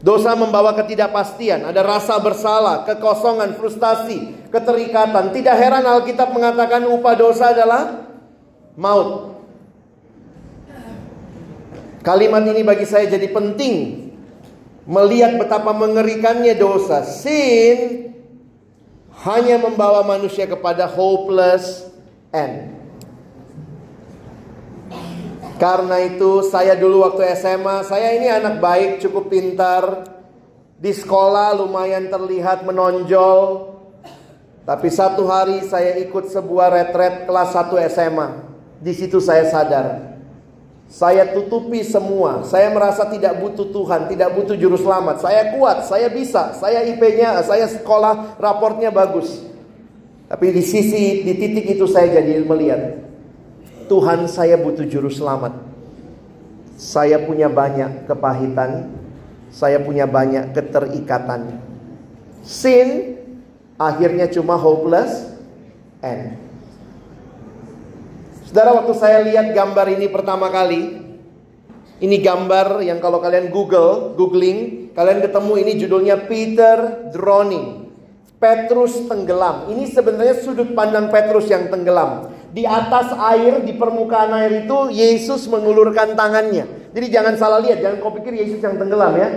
Dosa 0.04 0.36
membawa 0.36 0.76
ketidakpastian, 0.76 1.64
ada 1.64 1.80
rasa 1.80 2.20
bersalah, 2.20 2.84
kekosongan, 2.84 3.56
frustasi, 3.56 4.50
keterikatan. 4.52 5.32
Tidak 5.32 5.56
heran 5.56 5.80
Alkitab 5.80 6.28
mengatakan 6.28 6.84
upah 6.84 7.14
dosa 7.16 7.56
adalah 7.56 8.04
maut. 8.76 9.32
Kalimat 12.04 12.44
ini 12.44 12.60
bagi 12.60 12.84
saya 12.84 13.08
jadi 13.08 13.32
penting 13.32 13.76
melihat 14.84 15.40
betapa 15.40 15.72
mengerikannya 15.72 16.52
dosa. 16.52 17.00
Sin 17.00 18.12
hanya 19.24 19.56
membawa 19.56 20.04
manusia 20.04 20.44
kepada 20.44 20.84
hopeless 20.84 21.88
end. 22.28 22.76
Karena 25.56 25.96
itu 26.04 26.44
saya 26.44 26.76
dulu 26.76 27.08
waktu 27.08 27.32
SMA, 27.40 27.88
saya 27.88 28.12
ini 28.20 28.28
anak 28.28 28.60
baik, 28.60 29.00
cukup 29.00 29.32
pintar. 29.32 30.12
Di 30.76 30.92
sekolah 30.92 31.56
lumayan 31.56 32.12
terlihat 32.12 32.68
menonjol. 32.68 33.72
Tapi 34.68 34.88
satu 34.92 35.24
hari 35.24 35.64
saya 35.64 35.96
ikut 36.04 36.28
sebuah 36.28 36.68
retret 36.68 37.24
kelas 37.24 37.56
1 37.56 37.72
SMA. 37.88 38.28
Di 38.84 38.92
situ 38.92 39.16
saya 39.24 39.48
sadar 39.48 40.13
saya 40.88 41.32
tutupi 41.32 41.80
semua. 41.80 42.44
Saya 42.44 42.68
merasa 42.70 43.08
tidak 43.08 43.40
butuh 43.40 43.72
Tuhan, 43.72 44.06
tidak 44.12 44.36
butuh 44.36 44.54
juru 44.54 44.76
selamat. 44.76 45.24
Saya 45.24 45.56
kuat, 45.56 45.88
saya 45.88 46.08
bisa, 46.12 46.54
saya 46.60 46.84
IP-nya, 46.84 47.40
saya 47.42 47.66
sekolah, 47.66 48.36
raportnya 48.36 48.92
bagus. 48.92 49.42
Tapi 50.28 50.50
di 50.52 50.62
sisi, 50.64 51.24
di 51.24 51.32
titik 51.36 51.78
itu 51.78 51.84
saya 51.84 52.20
jadi 52.20 52.42
melihat 52.42 53.04
Tuhan 53.86 54.24
saya 54.28 54.56
butuh 54.56 54.88
juru 54.88 55.12
selamat. 55.12 55.52
Saya 56.74 57.22
punya 57.22 57.46
banyak 57.46 58.08
kepahitan, 58.10 58.90
saya 59.52 59.78
punya 59.78 60.08
banyak 60.10 60.50
keterikatan. 60.56 61.62
Sin 62.44 63.20
akhirnya 63.78 64.28
cuma 64.28 64.58
hopeless 64.58 65.32
and 66.02 66.43
Saudara 68.54 68.70
waktu 68.78 68.94
saya 68.94 69.18
lihat 69.26 69.50
gambar 69.50 69.98
ini 69.98 70.06
pertama 70.06 70.46
kali 70.46 71.02
Ini 71.98 72.16
gambar 72.22 72.86
yang 72.86 73.02
kalau 73.02 73.18
kalian 73.18 73.50
google, 73.50 74.14
googling 74.14 74.94
Kalian 74.94 75.26
ketemu 75.26 75.52
ini 75.58 75.72
judulnya 75.74 76.30
Peter 76.30 77.10
Drowning 77.10 77.90
Petrus 78.38 79.10
tenggelam. 79.10 79.74
Ini 79.74 79.90
sebenarnya 79.90 80.38
sudut 80.38 80.70
pandang 80.76 81.10
Petrus 81.10 81.50
yang 81.50 81.66
tenggelam. 81.66 82.30
Di 82.52 82.68
atas 82.68 83.10
air, 83.16 83.64
di 83.64 83.72
permukaan 83.72 84.36
air 84.36 84.68
itu 84.68 84.92
Yesus 84.92 85.48
mengulurkan 85.48 86.12
tangannya. 86.12 86.92
Jadi 86.92 87.06
jangan 87.08 87.34
salah 87.40 87.58
lihat, 87.58 87.80
jangan 87.80 88.04
kau 88.04 88.12
pikir 88.12 88.36
Yesus 88.36 88.60
yang 88.60 88.76
tenggelam 88.76 89.16
ya. 89.16 89.28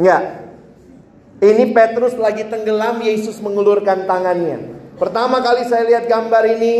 Enggak 0.00 0.22
Ini 1.44 1.64
Petrus 1.76 2.16
lagi 2.16 2.48
tenggelam, 2.48 3.04
Yesus 3.04 3.36
mengulurkan 3.38 4.08
tangannya. 4.08 4.80
Pertama 4.96 5.44
kali 5.44 5.68
saya 5.68 5.84
lihat 5.84 6.08
gambar 6.08 6.56
ini 6.56 6.74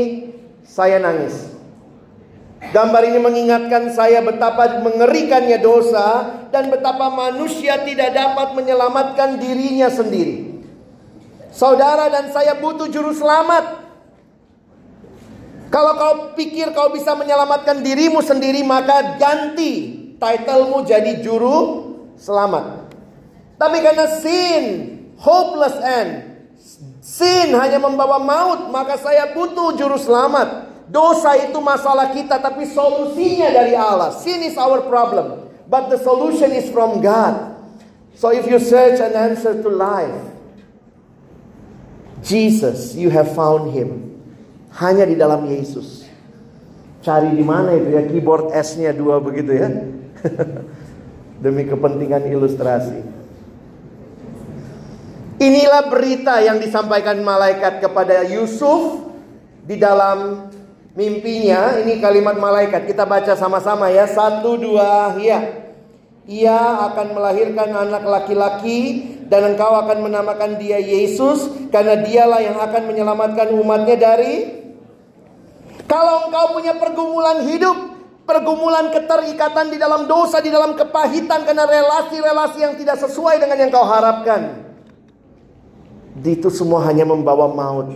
saya 0.71 1.03
nangis. 1.03 1.51
Gambar 2.71 3.03
ini 3.11 3.19
mengingatkan 3.19 3.91
saya 3.91 4.23
betapa 4.23 4.85
mengerikannya 4.85 5.59
dosa 5.59 6.39
dan 6.55 6.71
betapa 6.71 7.11
manusia 7.11 7.83
tidak 7.83 8.15
dapat 8.15 8.55
menyelamatkan 8.55 9.43
dirinya 9.43 9.91
sendiri. 9.91 10.63
Saudara 11.51 12.07
dan 12.07 12.31
saya 12.31 12.55
butuh 12.63 12.87
juru 12.87 13.11
selamat. 13.11 13.83
Kalau 15.75 15.93
kau 15.99 16.15
pikir 16.39 16.71
kau 16.71 16.95
bisa 16.95 17.17
menyelamatkan 17.19 17.83
dirimu 17.83 18.23
sendiri, 18.23 18.63
maka 18.63 19.19
ganti 19.19 19.99
titlemu 20.19 20.79
jadi 20.87 21.13
juru 21.25 21.59
selamat. 22.15 22.93
Tapi 23.59 23.77
karena 23.83 24.07
sin, 24.21 24.65
hopeless 25.19 25.79
end, 25.81 26.30
Sin 27.11 27.51
hanya 27.59 27.83
membawa 27.83 28.23
maut, 28.23 28.71
maka 28.71 28.95
saya 28.95 29.35
butuh 29.35 29.75
juru 29.75 29.99
selamat. 29.99 30.71
Dosa 30.87 31.35
itu 31.43 31.59
masalah 31.59 32.15
kita, 32.15 32.39
tapi 32.39 32.71
solusinya 32.71 33.51
dari 33.51 33.75
Allah. 33.75 34.15
Sin 34.15 34.47
is 34.47 34.55
our 34.55 34.87
problem, 34.87 35.51
but 35.67 35.91
the 35.91 35.99
solution 35.99 36.55
is 36.55 36.71
from 36.71 37.03
God. 37.03 37.59
So 38.15 38.31
if 38.31 38.47
you 38.47 38.63
search 38.63 39.03
an 39.03 39.19
answer 39.19 39.59
to 39.59 39.69
life, 39.71 40.15
Jesus, 42.23 42.95
you 42.95 43.11
have 43.11 43.35
found 43.35 43.75
him. 43.75 44.23
Hanya 44.79 45.03
di 45.03 45.19
dalam 45.19 45.51
Yesus. 45.51 46.07
Cari 47.03 47.35
di 47.35 47.43
mana 47.43 47.75
itu 47.75 47.91
ya 47.91 48.07
keyboard 48.07 48.55
S-nya 48.55 48.95
dua 48.95 49.19
begitu 49.19 49.51
ya. 49.51 49.67
Demi 51.43 51.67
kepentingan 51.67 52.23
ilustrasi. 52.31 53.20
Inilah 55.41 55.89
berita 55.89 56.37
yang 56.45 56.61
disampaikan 56.61 57.17
malaikat 57.25 57.81
kepada 57.81 58.29
Yusuf 58.29 59.09
di 59.65 59.81
dalam 59.81 60.53
mimpinya. 60.93 61.81
Ini 61.81 61.97
kalimat 61.97 62.37
malaikat. 62.37 62.85
Kita 62.85 63.09
baca 63.09 63.33
sama-sama 63.33 63.89
ya. 63.89 64.05
Satu, 64.05 64.61
dua, 64.61 65.17
ya. 65.17 65.65
Ia 66.29 66.93
akan 66.93 67.17
melahirkan 67.17 67.73
anak 67.73 68.05
laki-laki 68.05 69.09
dan 69.33 69.57
engkau 69.57 69.81
akan 69.81 70.05
menamakan 70.05 70.61
dia 70.61 70.77
Yesus 70.77 71.49
karena 71.73 71.97
dialah 72.05 72.45
yang 72.45 72.61
akan 72.61 72.83
menyelamatkan 72.85 73.49
umatnya 73.57 73.97
dari 73.97 74.61
kalau 75.89 76.29
engkau 76.29 76.55
punya 76.55 76.77
pergumulan 76.77 77.49
hidup, 77.49 77.75
pergumulan 78.29 78.93
keterikatan 78.93 79.73
di 79.73 79.81
dalam 79.81 80.05
dosa, 80.05 80.39
di 80.45 80.53
dalam 80.53 80.77
kepahitan 80.77 81.49
karena 81.49 81.65
relasi-relasi 81.65 82.59
yang 82.61 82.75
tidak 82.77 83.01
sesuai 83.01 83.41
dengan 83.41 83.57
yang 83.57 83.71
kau 83.73 83.89
harapkan. 83.89 84.70
Itu 86.19 86.51
semua 86.51 86.83
hanya 86.91 87.07
membawa 87.07 87.47
maut. 87.47 87.95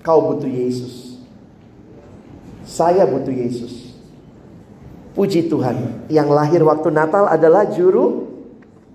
Kau 0.00 0.32
butuh 0.32 0.48
Yesus. 0.48 1.20
Saya 2.64 3.04
butuh 3.04 3.32
Yesus. 3.32 3.92
Puji 5.14 5.46
Tuhan, 5.46 6.08
yang 6.10 6.26
lahir 6.26 6.64
waktu 6.66 6.90
Natal 6.90 7.30
adalah 7.30 7.70
juru 7.70 8.26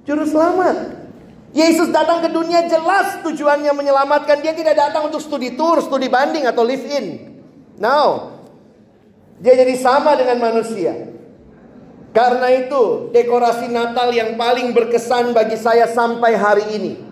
juru 0.04 0.28
selamat. 0.28 1.00
Yesus 1.50 1.90
datang 1.90 2.22
ke 2.22 2.30
dunia 2.30 2.68
jelas 2.70 3.24
tujuannya 3.26 3.74
menyelamatkan. 3.74 4.44
Dia 4.44 4.54
tidak 4.54 4.78
datang 4.78 5.10
untuk 5.10 5.24
studi 5.24 5.58
tour, 5.58 5.82
studi 5.82 6.12
banding 6.12 6.46
atau 6.46 6.62
live 6.62 6.86
in. 6.86 7.06
No. 7.82 8.36
Dia 9.40 9.56
jadi 9.56 9.74
sama 9.80 10.14
dengan 10.20 10.38
manusia. 10.38 11.10
Karena 12.12 12.52
itu, 12.54 13.14
dekorasi 13.16 13.72
Natal 13.72 14.12
yang 14.12 14.36
paling 14.36 14.76
berkesan 14.76 15.32
bagi 15.32 15.56
saya 15.56 15.88
sampai 15.88 16.36
hari 16.36 16.66
ini. 16.76 17.09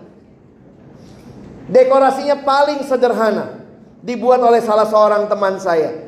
Dekorasinya 1.67 2.41
paling 2.47 2.83
sederhana. 2.87 3.59
Dibuat 3.99 4.39
oleh 4.39 4.63
salah 4.63 4.87
seorang 4.87 5.27
teman 5.27 5.59
saya. 5.59 6.07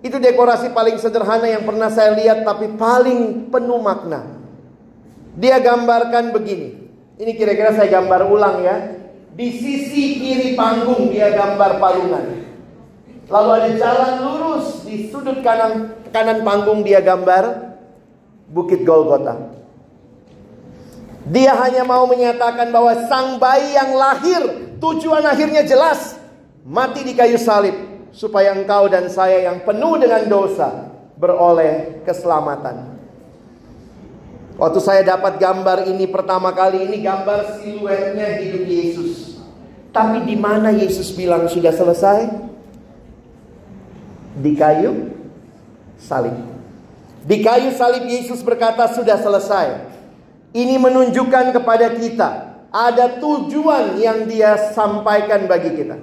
Itu 0.00 0.16
dekorasi 0.16 0.72
paling 0.72 0.96
sederhana 0.96 1.44
yang 1.50 1.66
pernah 1.66 1.90
saya 1.92 2.14
lihat 2.14 2.46
tapi 2.46 2.72
paling 2.78 3.50
penuh 3.52 3.80
makna. 3.82 4.24
Dia 5.36 5.58
gambarkan 5.58 6.32
begini. 6.32 6.88
Ini 7.20 7.36
kira-kira 7.36 7.76
saya 7.76 7.90
gambar 8.00 8.30
ulang 8.30 8.64
ya. 8.64 8.76
Di 9.34 9.48
sisi 9.50 10.16
kiri 10.16 10.56
panggung 10.56 11.12
dia 11.12 11.34
gambar 11.34 11.76
palungan. 11.76 12.24
Lalu 13.30 13.50
ada 13.50 13.70
jalan 13.78 14.12
lurus 14.26 14.82
di 14.82 15.06
sudut 15.06 15.38
kanan 15.44 15.94
kanan 16.10 16.42
panggung 16.42 16.82
dia 16.82 16.98
gambar 16.98 17.70
Bukit 18.50 18.82
Golgota. 18.82 19.49
Dia 21.30 21.54
hanya 21.62 21.86
mau 21.86 22.10
menyatakan 22.10 22.74
bahwa 22.74 23.06
sang 23.06 23.38
bayi 23.38 23.78
yang 23.78 23.94
lahir 23.94 24.42
tujuan 24.82 25.22
akhirnya 25.22 25.62
jelas 25.62 26.18
mati 26.66 27.06
di 27.06 27.14
kayu 27.14 27.38
salib 27.38 27.74
supaya 28.10 28.50
engkau 28.50 28.90
dan 28.90 29.06
saya 29.06 29.46
yang 29.46 29.62
penuh 29.62 29.94
dengan 30.02 30.26
dosa 30.26 30.90
beroleh 31.14 32.02
keselamatan. 32.02 32.98
Waktu 34.58 34.80
saya 34.82 35.02
dapat 35.06 35.38
gambar 35.38 35.86
ini 35.88 36.10
pertama 36.10 36.50
kali 36.50 36.84
ini 36.84 37.00
gambar 37.00 37.62
siluetnya 37.62 38.42
hidup 38.42 38.64
Yesus. 38.66 39.38
Tapi 39.94 40.26
di 40.26 40.36
mana 40.36 40.74
Yesus 40.74 41.14
bilang 41.14 41.46
sudah 41.46 41.72
selesai? 41.72 42.50
di 44.40 44.52
kayu 44.56 45.12
salib. 46.00 46.34
Di 47.26 47.44
kayu 47.44 47.74
salib 47.76 48.08
Yesus 48.08 48.40
berkata 48.40 48.88
sudah 48.94 49.20
selesai. 49.20 49.90
Ini 50.50 50.76
menunjukkan 50.82 51.54
kepada 51.54 51.94
kita 51.94 52.30
ada 52.70 53.18
tujuan 53.22 53.98
yang 53.98 54.26
dia 54.26 54.74
sampaikan 54.74 55.46
bagi 55.46 55.70
kita. 55.78 55.96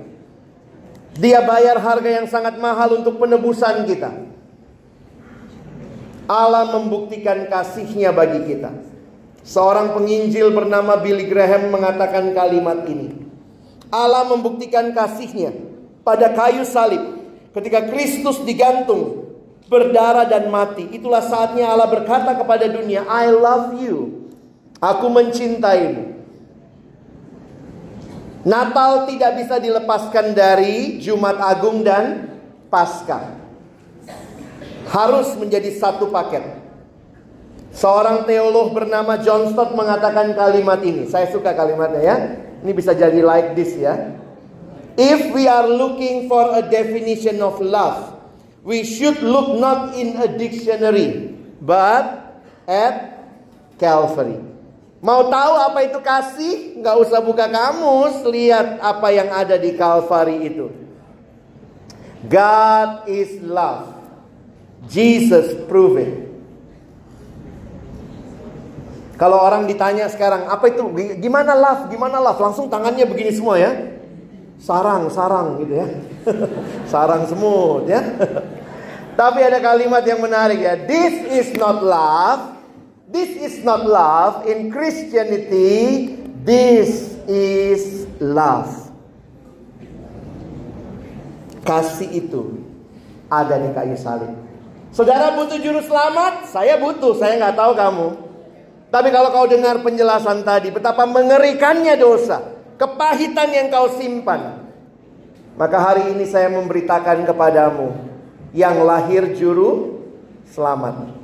Dia 1.17 1.43
bayar 1.43 1.81
harga 1.81 2.09
yang 2.21 2.27
sangat 2.29 2.55
mahal 2.61 3.01
untuk 3.01 3.17
penebusan 3.17 3.83
kita. 3.89 4.13
Allah 6.27 6.75
membuktikan 6.75 7.47
kasihnya 7.47 8.11
bagi 8.11 8.43
kita. 8.55 8.71
Seorang 9.47 9.95
penginjil 9.95 10.51
bernama 10.51 10.99
Billy 10.99 11.27
Graham 11.27 11.71
mengatakan 11.71 12.35
kalimat 12.35 12.83
ini. 12.87 13.15
Allah 13.87 14.27
membuktikan 14.27 14.91
kasihnya 14.91 15.55
pada 16.03 16.35
kayu 16.35 16.67
salib 16.67 17.17
Ketika 17.57 17.89
Kristus 17.89 18.45
digantung, 18.45 19.33
berdarah 19.65 20.29
dan 20.29 20.53
mati, 20.53 20.85
itulah 20.93 21.25
saatnya 21.25 21.73
Allah 21.73 21.89
berkata 21.89 22.37
kepada 22.37 22.69
dunia, 22.69 23.01
I 23.09 23.33
love 23.33 23.81
you. 23.81 24.26
Aku 24.77 25.09
mencintaimu. 25.09 26.17
Natal 28.47 29.09
tidak 29.09 29.43
bisa 29.43 29.59
dilepaskan 29.59 30.31
dari 30.31 31.01
Jumat 31.03 31.35
Agung 31.41 31.83
dan 31.83 32.37
Paskah. 32.71 33.35
Harus 34.87 35.35
menjadi 35.35 35.67
satu 35.75 36.07
paket. 36.07 36.45
Seorang 37.75 38.23
teolog 38.23 38.71
bernama 38.71 39.19
John 39.19 39.51
Stott 39.51 39.75
mengatakan 39.75 40.31
kalimat 40.31 40.79
ini. 40.79 41.05
Saya 41.11 41.27
suka 41.27 41.51
kalimatnya 41.51 42.01
ya. 42.01 42.17
Ini 42.63 42.71
bisa 42.71 42.95
jadi 42.95 43.19
like 43.19 43.53
this 43.53 43.75
ya. 43.75 44.15
If 44.95 45.35
we 45.35 45.45
are 45.45 45.67
looking 45.67 46.25
for 46.31 46.57
a 46.57 46.63
definition 46.63 47.43
of 47.43 47.59
love, 47.59 48.17
we 48.63 48.81
should 48.81 49.21
look 49.21 49.59
not 49.59 49.93
in 49.93 50.17
a 50.17 50.25
dictionary, 50.25 51.37
but 51.61 52.33
at 52.65 53.21
Calvary. 53.77 54.46
Mau 54.97 55.29
tahu 55.29 55.53
apa 55.61 55.79
itu 55.85 55.99
kasih? 56.01 56.81
Nggak 56.81 56.95
usah 57.05 57.19
buka 57.21 57.45
kamus, 57.45 58.25
lihat 58.25 58.81
apa 58.81 59.07
yang 59.13 59.29
ada 59.29 59.55
di 59.55 59.77
Calvary 59.77 60.49
itu. 60.49 60.73
God 62.25 63.05
is 63.05 63.37
love. 63.45 63.93
Jesus 64.89 65.53
prove 65.69 66.01
it. 66.01 66.13
Kalau 69.17 69.41
orang 69.41 69.65
ditanya 69.65 70.09
sekarang, 70.09 70.49
apa 70.49 70.69
itu? 70.69 70.81
Gimana 71.21 71.53
love? 71.53 71.89
Gimana 71.89 72.17
love? 72.21 72.41
Langsung 72.41 72.69
tangannya 72.69 73.05
begini 73.05 73.33
semua 73.33 73.57
ya 73.57 73.97
sarang-sarang 74.61 75.61
gitu 75.61 75.73
ya. 75.77 75.87
sarang 76.91 77.29
semut 77.29 77.85
ya. 77.85 78.01
Tapi 79.19 79.39
ada 79.41 79.57
kalimat 79.61 80.05
yang 80.05 80.21
menarik 80.21 80.61
ya. 80.61 80.73
This 80.77 81.13
is 81.33 81.47
not 81.57 81.81
love. 81.81 82.56
This 83.07 83.39
is 83.39 83.63
not 83.63 83.87
love. 83.87 84.43
In 84.51 84.67
Christianity, 84.67 86.11
this 86.43 87.15
is 87.23 88.03
love. 88.19 88.91
Kasih 91.63 92.11
itu 92.11 92.67
ada 93.31 93.55
di 93.63 93.71
kayu 93.71 93.95
salib. 93.95 94.35
Saudara 94.91 95.39
butuh 95.39 95.55
juru 95.55 95.79
selamat? 95.83 96.51
Saya 96.51 96.75
butuh, 96.79 97.15
saya 97.15 97.39
nggak 97.39 97.55
tahu 97.55 97.71
kamu. 97.79 98.07
Tapi 98.91 99.07
kalau 99.11 99.29
kau 99.31 99.47
dengar 99.47 99.79
penjelasan 99.83 100.43
tadi, 100.43 100.71
betapa 100.71 101.07
mengerikannya 101.07 101.95
dosa 101.95 102.43
kepahitan 102.75 103.51
yang 103.55 103.67
kau 103.71 103.87
simpan. 103.95 104.67
Maka 105.55 105.79
hari 105.79 106.11
ini 106.11 106.27
saya 106.27 106.51
memberitakan 106.51 107.23
kepadamu 107.23 107.95
yang 108.51 108.83
lahir 108.83 109.31
juru 109.31 110.03
selamat. 110.51 111.16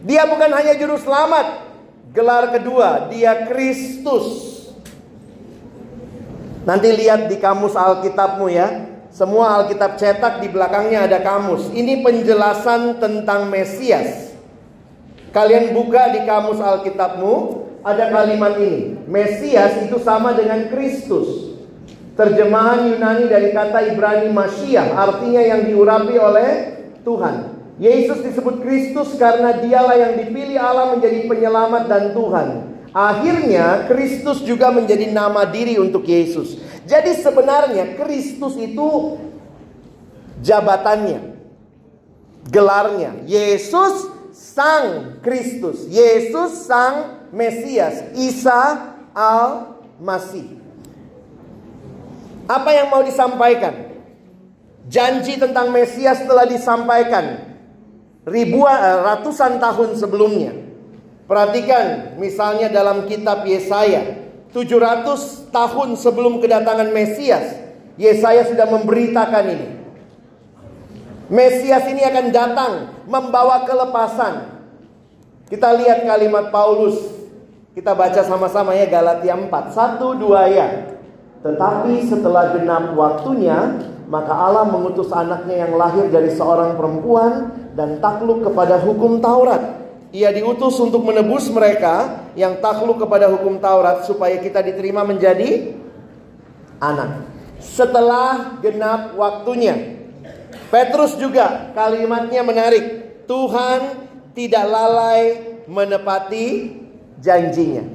Dia 0.00 0.24
bukan 0.24 0.48
hanya 0.56 0.72
juru 0.80 0.96
selamat, 0.96 1.68
gelar 2.16 2.48
kedua 2.56 3.12
dia 3.12 3.44
Kristus. 3.44 4.48
Nanti 6.64 6.88
lihat 6.92 7.28
di 7.28 7.36
kamus 7.36 7.76
Alkitabmu 7.76 8.48
ya. 8.48 8.88
Semua 9.10 9.58
Alkitab 9.60 9.98
cetak 9.98 10.38
di 10.38 10.48
belakangnya 10.48 11.04
ada 11.10 11.18
kamus. 11.18 11.68
Ini 11.74 12.00
penjelasan 12.00 13.02
tentang 13.02 13.50
Mesias. 13.50 14.32
Kalian 15.34 15.74
buka 15.74 16.14
di 16.14 16.24
kamus 16.24 16.62
Alkitabmu, 16.62 17.34
ada 17.84 18.08
kalimat 18.08 18.56
ini. 18.56 18.96
Mesias 19.04 19.82
itu 19.84 19.98
sama 20.00 20.32
dengan 20.32 20.68
Kristus. 20.70 21.58
Terjemahan 22.14 22.92
Yunani 22.92 23.32
dari 23.32 23.50
kata 23.50 23.80
Ibrani 23.90 24.28
Masyiah 24.28 24.92
artinya 24.92 25.40
yang 25.40 25.64
diurapi 25.64 26.14
oleh 26.20 26.48
Tuhan. 27.00 27.59
Yesus 27.80 28.20
disebut 28.20 28.60
Kristus 28.60 29.16
karena 29.16 29.56
dialah 29.56 29.96
yang 29.96 30.14
dipilih 30.20 30.60
Allah 30.60 30.92
menjadi 30.92 31.24
penyelamat 31.24 31.88
dan 31.88 32.12
Tuhan. 32.12 32.48
Akhirnya 32.92 33.88
Kristus 33.88 34.44
juga 34.44 34.68
menjadi 34.68 35.08
nama 35.08 35.48
diri 35.48 35.80
untuk 35.80 36.04
Yesus. 36.04 36.60
Jadi 36.84 37.16
sebenarnya 37.16 37.96
Kristus 37.96 38.60
itu 38.60 39.16
jabatannya, 40.44 41.40
gelarnya. 42.52 43.24
Yesus 43.24 44.12
Sang 44.36 45.16
Kristus, 45.24 45.88
Yesus 45.88 46.68
Sang 46.68 47.24
Mesias, 47.32 48.12
Isa 48.12 48.92
Al-Masih. 49.16 50.60
Apa 52.44 52.76
yang 52.76 52.92
mau 52.92 53.00
disampaikan? 53.00 53.88
Janji 54.90 55.40
tentang 55.40 55.72
Mesias 55.72 56.20
telah 56.28 56.44
disampaikan 56.44 57.49
ribuan 58.30 58.78
eh, 58.78 58.98
ratusan 59.02 59.58
tahun 59.58 59.98
sebelumnya. 59.98 60.54
Perhatikan 61.26 62.16
misalnya 62.18 62.70
dalam 62.70 63.06
kitab 63.06 63.46
Yesaya 63.46 64.18
700 64.50 65.50
tahun 65.54 65.94
sebelum 65.94 66.42
kedatangan 66.42 66.90
Mesias 66.90 67.60
Yesaya 68.00 68.48
sudah 68.48 68.64
memberitakan 68.64 69.44
ini. 69.44 69.68
Mesias 71.28 71.84
ini 71.86 72.00
akan 72.00 72.26
datang 72.32 72.72
membawa 73.04 73.68
kelepasan. 73.68 74.56
Kita 75.52 75.76
lihat 75.76 76.08
kalimat 76.08 76.48
Paulus. 76.48 76.96
Kita 77.76 77.94
baca 77.94 78.24
sama-sama 78.24 78.74
ya 78.74 78.88
Galatia 78.88 79.36
4. 79.36 79.46
Satu 79.76 80.16
dua 80.16 80.48
ya. 80.48 80.96
Tetapi 81.44 82.02
setelah 82.08 82.56
genap 82.56 82.96
waktunya, 82.96 83.78
maka 84.10 84.34
Allah 84.34 84.66
mengutus 84.66 85.06
anaknya 85.14 85.62
yang 85.64 85.78
lahir 85.78 86.10
dari 86.10 86.34
seorang 86.34 86.74
perempuan 86.74 87.54
dan 87.78 88.02
takluk 88.02 88.42
kepada 88.42 88.82
hukum 88.82 89.22
Taurat. 89.22 89.78
Ia 90.10 90.34
diutus 90.34 90.74
untuk 90.82 91.06
menebus 91.06 91.46
mereka 91.54 92.26
yang 92.34 92.58
takluk 92.58 92.98
kepada 92.98 93.30
hukum 93.30 93.62
Taurat 93.62 94.02
supaya 94.10 94.34
kita 94.42 94.66
diterima 94.66 95.06
menjadi 95.06 95.78
anak. 96.82 97.30
Setelah 97.62 98.58
genap 98.58 99.14
waktunya. 99.14 100.02
Petrus 100.74 101.14
juga 101.14 101.70
kalimatnya 101.70 102.42
menarik. 102.42 102.84
Tuhan 103.30 104.10
tidak 104.34 104.66
lalai 104.66 105.22
menepati 105.70 106.74
janjinya. 107.22 107.86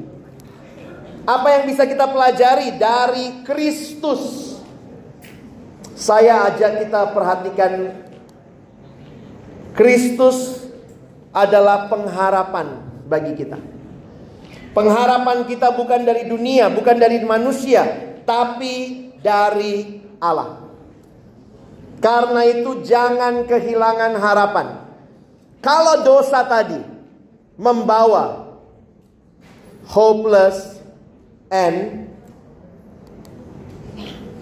Apa 1.27 1.59
yang 1.59 1.63
bisa 1.67 1.83
kita 1.83 2.07
pelajari 2.07 2.79
dari 2.79 3.43
Kristus? 3.43 4.54
Saya 5.95 6.51
ajak 6.51 6.83
kita 6.83 7.15
perhatikan 7.15 8.03
Kristus 9.71 10.67
adalah 11.31 11.87
pengharapan 11.87 12.83
bagi 13.07 13.31
kita. 13.35 13.59
Pengharapan 14.75 15.47
kita 15.47 15.71
bukan 15.71 16.03
dari 16.03 16.27
dunia, 16.27 16.67
bukan 16.67 16.99
dari 16.99 17.23
manusia, 17.23 17.87
tapi 18.27 19.07
dari 19.23 20.03
Allah. 20.19 20.67
Karena 22.03 22.43
itu 22.43 22.83
jangan 22.83 23.47
kehilangan 23.47 24.19
harapan. 24.19 24.67
Kalau 25.63 26.03
dosa 26.03 26.43
tadi 26.43 26.77
membawa 27.55 28.51
hopeless 29.87 30.75
and 31.47 32.05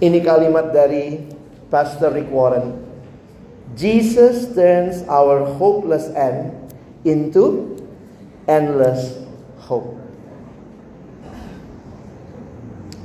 ini 0.02 0.20
kalimat 0.20 0.74
dari 0.74 1.33
Pastor 1.74 2.14
Rick 2.14 2.30
Warren. 2.30 2.78
Jesus 3.74 4.54
turns 4.54 5.02
our 5.10 5.42
hopeless 5.58 6.06
end 6.14 6.54
into 7.02 7.74
endless 8.46 9.18
hope. 9.66 9.98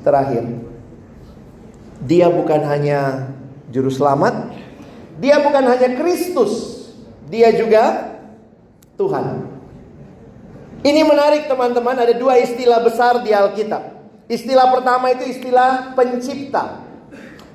Terakhir, 0.05 0.45
dia 2.05 2.29
bukan 2.29 2.61
hanya 2.69 3.33
juru 3.73 3.89
selamat, 3.89 4.53
dia 5.17 5.41
bukan 5.41 5.65
hanya 5.65 5.97
Kristus, 5.97 6.85
dia 7.33 7.49
juga 7.57 8.13
Tuhan. 9.01 9.49
Ini 10.85 11.03
menarik 11.09 11.49
teman-teman, 11.49 11.97
ada 11.97 12.13
dua 12.13 12.37
istilah 12.37 12.85
besar 12.85 13.25
di 13.25 13.33
Alkitab. 13.33 13.97
Istilah 14.29 14.69
pertama 14.69 15.09
itu 15.17 15.25
istilah 15.25 15.97
pencipta. 15.97 16.88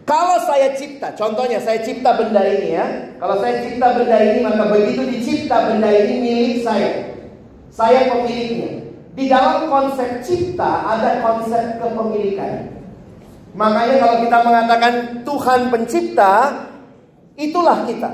Kalau 0.03 0.35
saya 0.43 0.75
cipta, 0.75 1.15
contohnya 1.15 1.63
saya 1.63 1.79
cipta 1.79 2.19
benda 2.19 2.43
ini 2.43 2.75
ya. 2.75 2.85
Kalau 3.23 3.39
saya 3.39 3.63
cipta 3.63 3.87
benda 3.95 4.17
ini, 4.19 4.43
maka 4.43 4.63
begitu 4.67 5.01
dicipta 5.07 5.71
benda 5.71 5.87
ini 5.87 6.13
milik 6.19 6.55
saya. 6.59 7.15
Saya 7.71 8.11
pemiliknya. 8.11 8.83
Di 9.15 9.31
dalam 9.31 9.71
konsep 9.71 10.19
cipta 10.19 10.91
ada 10.91 11.23
konsep 11.23 11.79
kepemilikan. 11.79 12.67
Makanya 13.55 13.95
kalau 14.01 14.15
kita 14.25 14.37
mengatakan 14.43 14.93
Tuhan 15.23 15.61
pencipta, 15.71 16.33
itulah 17.39 17.87
kita. 17.87 18.09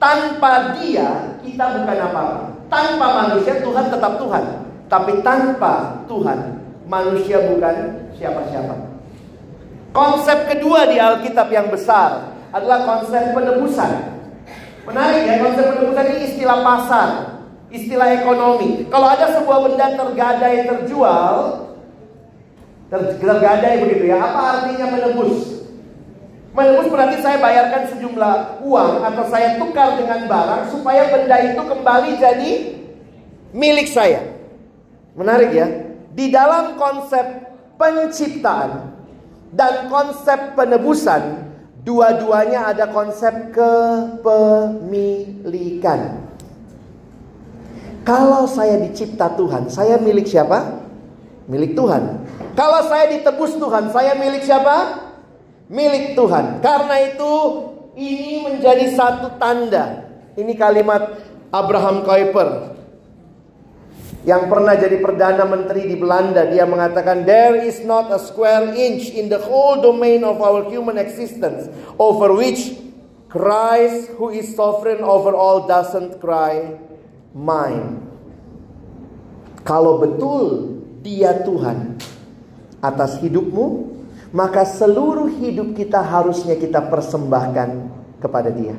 Tanpa 0.00 0.80
dia, 0.80 1.38
kita 1.44 1.64
bukan 1.76 1.98
apa-apa. 2.08 2.42
Tanpa 2.72 3.06
manusia, 3.26 3.60
Tuhan 3.60 3.92
tetap 3.92 4.16
Tuhan. 4.16 4.44
Tapi 4.88 5.12
tanpa 5.20 6.04
Tuhan, 6.08 6.38
manusia 6.88 7.42
bukan 7.52 7.74
siapa-siapa. 8.16 8.91
Konsep 9.92 10.48
kedua 10.48 10.88
di 10.88 10.96
Alkitab 10.96 11.52
yang 11.52 11.68
besar 11.68 12.32
adalah 12.48 12.88
konsep 12.88 13.36
penebusan. 13.36 13.92
Menarik 14.88 15.22
ya, 15.28 15.36
konsep 15.44 15.64
penebusan 15.68 16.06
ini 16.16 16.20
istilah 16.32 16.58
pasar, 16.64 17.08
istilah 17.68 18.08
ekonomi. 18.24 18.88
Kalau 18.88 19.04
ada 19.04 19.36
sebuah 19.36 19.58
benda 19.68 19.92
tergadai 19.92 20.64
terjual, 20.64 21.36
tergadai 23.20 23.84
begitu 23.84 24.08
ya, 24.08 24.16
apa 24.16 24.40
artinya 24.58 24.96
menebus? 24.96 25.60
Menebus 26.56 26.88
berarti 26.88 27.16
saya 27.20 27.36
bayarkan 27.40 27.82
sejumlah 27.92 28.64
uang 28.64 28.94
atau 29.12 29.24
saya 29.28 29.60
tukar 29.60 30.00
dengan 30.00 30.24
barang 30.24 30.62
supaya 30.72 31.08
benda 31.12 31.36
itu 31.52 31.62
kembali 31.64 32.10
jadi 32.16 32.50
milik 33.52 33.88
saya. 33.92 34.24
Menarik 35.16 35.52
ya. 35.52 35.68
Di 36.12 36.28
dalam 36.28 36.76
konsep 36.76 37.24
penciptaan 37.80 38.91
dan 39.52 39.92
konsep 39.92 40.56
penebusan, 40.56 41.52
dua-duanya 41.84 42.72
ada 42.72 42.88
konsep 42.88 43.52
kepemilikan. 43.52 46.24
Kalau 48.02 48.50
saya 48.50 48.82
dicipta 48.82 49.30
Tuhan, 49.36 49.70
saya 49.70 49.94
milik 50.00 50.26
siapa? 50.26 50.80
Milik 51.46 51.78
Tuhan. 51.78 52.18
Kalau 52.58 52.82
saya 52.88 53.06
ditebus 53.12 53.54
Tuhan, 53.60 53.92
saya 53.92 54.14
milik 54.18 54.42
siapa? 54.42 54.98
Milik 55.70 56.18
Tuhan. 56.18 56.58
Karena 56.64 56.98
itu 56.98 57.32
ini 57.94 58.42
menjadi 58.42 58.90
satu 58.96 59.38
tanda. 59.38 60.02
Ini 60.34 60.56
kalimat 60.56 61.20
Abraham 61.52 62.02
Kuyper 62.02 62.72
yang 64.22 64.46
pernah 64.46 64.78
jadi 64.78 65.02
perdana 65.02 65.42
menteri 65.42 65.90
di 65.90 65.98
Belanda 65.98 66.46
dia 66.46 66.62
mengatakan 66.62 67.26
there 67.26 67.58
is 67.58 67.82
not 67.82 68.06
a 68.14 68.22
square 68.22 68.70
inch 68.70 69.10
in 69.10 69.26
the 69.26 69.38
whole 69.38 69.82
domain 69.82 70.22
of 70.22 70.38
our 70.38 70.62
human 70.70 70.94
existence 70.94 71.66
over 71.98 72.30
which 72.30 72.78
Christ 73.26 74.14
who 74.14 74.30
is 74.30 74.54
sovereign 74.54 75.02
over 75.02 75.34
all 75.34 75.66
doesn't 75.66 76.22
cry 76.22 76.78
mine. 77.34 77.98
Kalau 79.66 79.98
betul 79.98 80.78
dia 81.02 81.42
Tuhan 81.42 81.98
atas 82.78 83.18
hidupmu 83.18 83.90
maka 84.30 84.62
seluruh 84.62 85.34
hidup 85.34 85.74
kita 85.74 85.98
harusnya 85.98 86.54
kita 86.54 86.78
persembahkan 86.78 87.90
kepada 88.22 88.54
dia. 88.54 88.78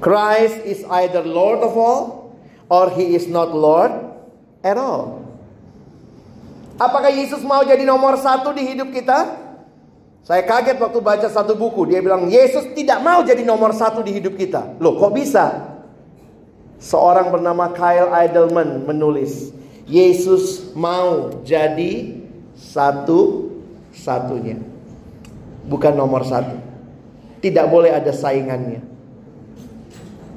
Christ 0.00 0.64
is 0.64 0.80
either 0.88 1.20
Lord 1.20 1.60
of 1.60 1.76
all 1.76 2.21
or 2.72 2.88
he 2.96 3.12
is 3.12 3.28
not 3.28 3.52
Lord 3.52 3.92
at 4.64 4.80
all. 4.80 5.20
Apakah 6.80 7.12
Yesus 7.12 7.44
mau 7.44 7.60
jadi 7.60 7.84
nomor 7.84 8.16
satu 8.16 8.56
di 8.56 8.64
hidup 8.64 8.88
kita? 8.88 9.36
Saya 10.24 10.40
kaget 10.48 10.80
waktu 10.80 11.04
baca 11.04 11.28
satu 11.28 11.52
buku. 11.52 11.92
Dia 11.92 12.00
bilang, 12.00 12.32
Yesus 12.32 12.72
tidak 12.72 13.04
mau 13.04 13.20
jadi 13.20 13.44
nomor 13.44 13.76
satu 13.76 14.00
di 14.00 14.16
hidup 14.16 14.40
kita. 14.40 14.80
Loh 14.80 14.96
kok 14.96 15.12
bisa? 15.12 15.76
Seorang 16.80 17.28
bernama 17.28 17.68
Kyle 17.76 18.08
Idleman 18.10 18.88
menulis, 18.88 19.52
Yesus 19.84 20.72
mau 20.72 21.44
jadi 21.44 22.24
satu-satunya. 22.56 24.56
Bukan 25.68 25.94
nomor 25.94 26.26
satu. 26.26 26.58
Tidak 27.42 27.66
boleh 27.70 27.94
ada 27.94 28.12
saingannya. 28.14 28.91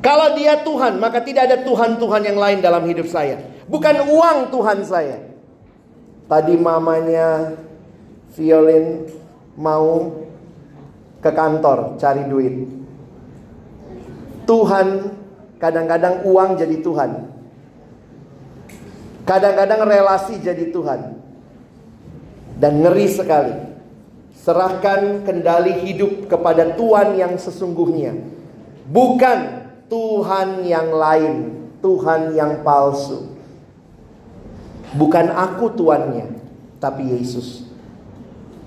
Kalau 0.06 0.38
dia 0.38 0.62
Tuhan, 0.62 1.02
maka 1.02 1.18
tidak 1.26 1.50
ada 1.50 1.58
Tuhan-Tuhan 1.66 2.22
yang 2.30 2.38
lain 2.38 2.62
dalam 2.62 2.86
hidup 2.86 3.10
saya. 3.10 3.42
Bukan 3.66 4.06
uang 4.06 4.54
Tuhan 4.54 4.86
saya. 4.86 5.18
Tadi 6.30 6.54
mamanya 6.62 7.58
Violin 8.38 9.10
mau 9.58 10.14
ke 11.26 11.32
kantor 11.34 11.98
cari 11.98 12.22
duit. 12.30 12.70
Tuhan 14.46 15.10
kadang-kadang 15.58 16.22
uang 16.30 16.54
jadi 16.54 16.78
Tuhan. 16.86 17.12
Kadang-kadang 19.26 19.90
relasi 19.90 20.38
jadi 20.38 20.70
Tuhan. 20.70 21.18
Dan 22.62 22.86
ngeri 22.86 23.10
sekali. 23.10 23.58
Serahkan 24.38 25.26
kendali 25.26 25.82
hidup 25.82 26.30
kepada 26.30 26.78
Tuhan 26.78 27.18
yang 27.18 27.34
sesungguhnya. 27.42 28.14
Bukan 28.86 29.65
Tuhan 29.86 30.66
yang 30.66 30.90
lain, 30.90 31.36
Tuhan 31.80 32.34
yang 32.34 32.66
palsu. 32.66 33.30
Bukan 34.96 35.30
aku 35.30 35.76
tuannya, 35.76 36.32
tapi 36.82 37.06
Yesus. 37.06 37.68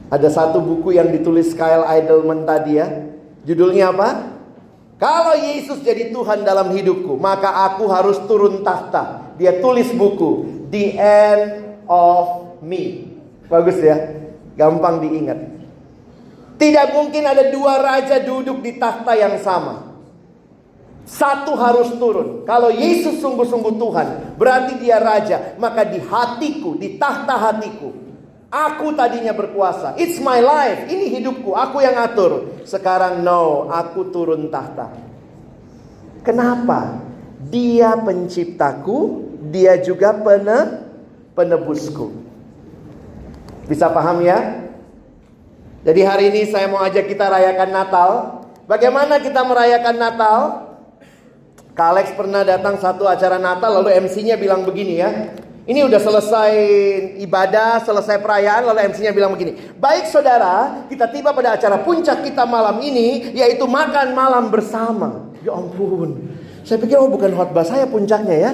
Ada 0.08 0.32
satu 0.32 0.62
buku 0.62 0.96
yang 0.96 1.12
ditulis 1.12 1.52
Kyle 1.52 1.84
Idleman 1.84 2.48
tadi 2.48 2.80
ya. 2.80 2.86
Judulnya 3.44 3.92
apa? 3.92 4.38
Kalau 4.98 5.34
Yesus 5.38 5.80
jadi 5.84 6.10
Tuhan 6.10 6.42
dalam 6.42 6.74
hidupku, 6.74 7.16
maka 7.16 7.70
aku 7.70 7.86
harus 7.86 8.18
turun 8.26 8.66
tahta. 8.66 9.34
Dia 9.38 9.62
tulis 9.62 9.88
buku 9.94 10.46
The 10.74 10.84
End 10.98 11.42
of 11.86 12.58
Me. 12.60 13.14
Bagus 13.46 13.78
ya, 13.78 13.96
gampang 14.58 15.00
diingat. 15.00 15.38
Tidak 16.58 16.86
mungkin 16.90 17.22
ada 17.22 17.48
dua 17.54 17.78
raja 17.78 18.18
duduk 18.18 18.58
di 18.60 18.76
tahta 18.76 19.14
yang 19.14 19.38
sama. 19.38 19.88
Satu 21.09 21.56
harus 21.56 21.96
turun. 21.96 22.44
Kalau 22.44 22.68
Yesus 22.68 23.24
sungguh-sungguh 23.24 23.80
Tuhan, 23.80 24.36
berarti 24.36 24.76
dia 24.76 25.00
raja. 25.00 25.56
Maka 25.56 25.88
di 25.88 26.04
hatiku, 26.04 26.76
di 26.76 27.00
tahta 27.00 27.32
hatiku, 27.48 27.96
aku 28.52 28.92
tadinya 28.92 29.32
berkuasa. 29.32 29.96
It's 29.96 30.20
my 30.20 30.44
life, 30.44 30.84
ini 30.92 31.09
hidupku, 31.16 31.56
aku 31.56 31.80
yang 31.80 31.96
atur. 31.96 32.61
Sekarang 32.68 33.24
no, 33.24 33.72
aku 33.72 34.12
turun 34.12 34.52
tahta. 34.52 34.92
Kenapa? 36.20 37.00
Dia 37.48 37.96
penciptaku, 37.96 39.24
dia 39.48 39.80
juga 39.80 40.12
pene, 40.12 40.84
penebusku. 41.32 42.12
Bisa 43.64 43.88
paham 43.88 44.20
ya? 44.20 44.61
Jadi 45.88 46.04
hari 46.04 46.24
ini 46.36 46.52
saya 46.52 46.68
mau 46.68 46.84
ajak 46.84 47.09
kita 47.09 47.32
rayakan 47.32 47.72
Natal. 47.72 48.11
Bagaimana 48.68 49.16
kita 49.24 49.40
merayakan 49.40 49.96
Natal? 49.96 50.67
Kak 51.79 51.95
Alex 51.95 52.11
pernah 52.18 52.43
datang 52.43 52.74
satu 52.74 53.07
acara 53.07 53.39
Natal 53.39 53.70
lalu 53.70 53.95
MC-nya 54.03 54.35
bilang 54.35 54.66
begini 54.66 54.99
ya. 54.99 55.31
Ini 55.62 55.87
udah 55.87 56.01
selesai 56.03 56.53
ibadah, 57.22 57.79
selesai 57.87 58.18
perayaan 58.18 58.66
lalu 58.66 58.91
MC-nya 58.91 59.14
bilang 59.14 59.31
begini. 59.31 59.55
Baik 59.79 60.11
saudara, 60.11 60.83
kita 60.91 61.07
tiba 61.07 61.31
pada 61.31 61.55
acara 61.55 61.79
puncak 61.87 62.26
kita 62.26 62.43
malam 62.51 62.83
ini 62.83 63.31
yaitu 63.31 63.62
makan 63.70 64.11
malam 64.11 64.51
bersama. 64.51 65.31
Ya 65.47 65.55
ampun. 65.55 66.35
Saya 66.66 66.83
pikir 66.83 66.99
oh 66.99 67.07
bukan 67.14 67.31
khotbah 67.31 67.62
saya 67.62 67.87
puncaknya 67.87 68.37
ya. 68.43 68.51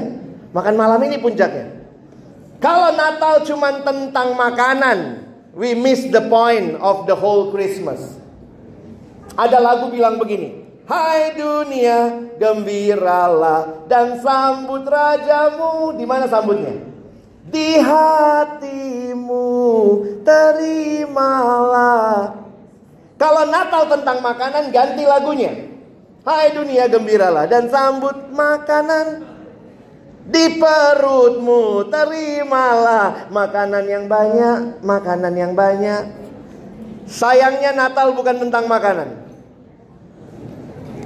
Makan 0.52 0.76
malam 0.76 1.00
ini 1.08 1.16
puncaknya. 1.16 1.80
Kalau 2.60 2.92
Natal 2.92 3.40
cuma 3.48 3.72
tentang 3.80 4.36
makanan, 4.36 5.24
we 5.56 5.72
miss 5.72 6.04
the 6.12 6.20
point 6.28 6.76
of 6.76 7.08
the 7.08 7.16
whole 7.16 7.48
Christmas. 7.48 8.20
Ada 9.32 9.64
lagu 9.64 9.88
bilang 9.88 10.20
begini, 10.20 10.63
Hai 10.84 11.32
dunia, 11.32 12.28
gembiralah 12.36 13.88
dan 13.88 14.20
sambut 14.20 14.84
rajamu. 14.84 15.96
Di 15.96 16.04
mana 16.04 16.28
sambutnya? 16.28 16.76
Di 17.48 17.80
hatimu, 17.80 19.48
terimalah. 20.28 21.64
Kalau 23.16 23.48
Natal 23.48 23.88
tentang 23.96 24.20
makanan, 24.20 24.68
ganti 24.68 25.08
lagunya. 25.08 25.72
Hai 26.20 26.52
dunia, 26.52 26.84
gembiralah 26.92 27.48
dan 27.48 27.72
sambut 27.72 28.28
makanan. 28.28 29.24
Di 30.28 30.60
perutmu, 30.60 31.88
terimalah 31.88 33.32
makanan 33.32 33.88
yang 33.88 34.04
banyak, 34.04 34.84
makanan 34.84 35.32
yang 35.32 35.56
banyak. 35.56 36.12
Sayangnya 37.08 37.72
Natal 37.72 38.12
bukan 38.12 38.36
tentang 38.36 38.68
makanan. 38.68 39.23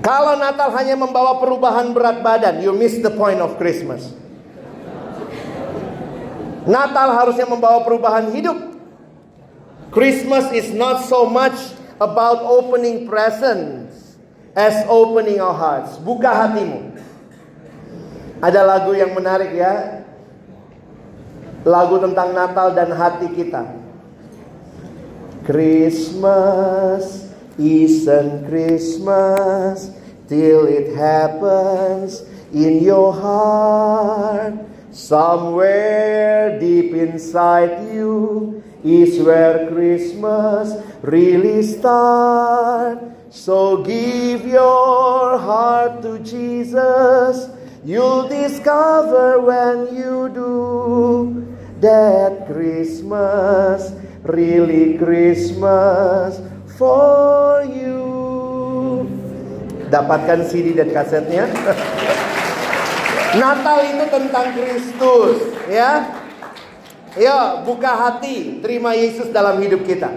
Kalau 0.08 0.40
Natal 0.40 0.72
hanya 0.72 0.96
membawa 0.96 1.36
perubahan 1.36 1.92
berat 1.92 2.24
badan, 2.24 2.64
you 2.64 2.72
miss 2.72 2.96
the 3.04 3.12
point 3.12 3.44
of 3.44 3.60
Christmas. 3.60 4.08
Natal 6.64 7.12
harusnya 7.12 7.44
membawa 7.44 7.84
perubahan 7.84 8.32
hidup. 8.32 8.56
Christmas 9.92 10.48
is 10.56 10.72
not 10.72 11.04
so 11.04 11.28
much 11.28 11.76
about 12.00 12.40
opening 12.40 13.04
presents 13.04 14.16
as 14.56 14.80
opening 14.88 15.44
our 15.44 15.52
hearts. 15.52 16.00
Buka 16.00 16.32
hatimu. 16.32 16.88
Ada 18.40 18.64
lagu 18.64 18.96
yang 18.96 19.12
menarik 19.12 19.52
ya. 19.52 20.08
Lagu 21.68 22.00
tentang 22.00 22.32
Natal 22.32 22.72
dan 22.72 22.96
hati 22.96 23.28
kita. 23.36 23.76
Christmas 25.44 27.28
isn't 27.60 28.48
Christmas 28.48 29.97
till 30.28 30.66
it 30.66 30.94
happens 30.94 32.22
in 32.52 32.82
your 32.84 33.12
heart. 33.12 34.54
Somewhere 34.92 36.58
deep 36.60 36.92
inside 36.92 37.92
you 37.92 38.62
is 38.84 39.22
where 39.22 39.68
Christmas 39.68 40.72
really 41.02 41.62
starts. 41.62 43.04
So 43.30 43.82
give 43.82 44.46
your 44.46 45.38
heart 45.38 46.02
to 46.02 46.18
Jesus. 46.20 47.50
You'll 47.84 48.28
discover 48.28 49.40
when 49.40 49.94
you 49.94 50.28
do 50.34 51.56
that 51.80 52.46
Christmas, 52.46 53.92
really 54.24 54.98
Christmas 54.98 56.40
for 56.76 57.64
you. 57.64 58.17
Dapatkan 59.88 60.44
CD 60.44 60.76
dan 60.76 60.92
kasetnya. 60.92 61.48
Natal 63.36 63.78
itu 63.84 64.04
tentang 64.08 64.46
Kristus, 64.56 65.36
ya. 65.68 66.16
Yo, 67.18 67.64
buka 67.64 67.92
hati, 67.92 68.62
terima 68.64 68.94
Yesus 68.94 69.28
dalam 69.32 69.60
hidup 69.60 69.84
kita. 69.84 70.08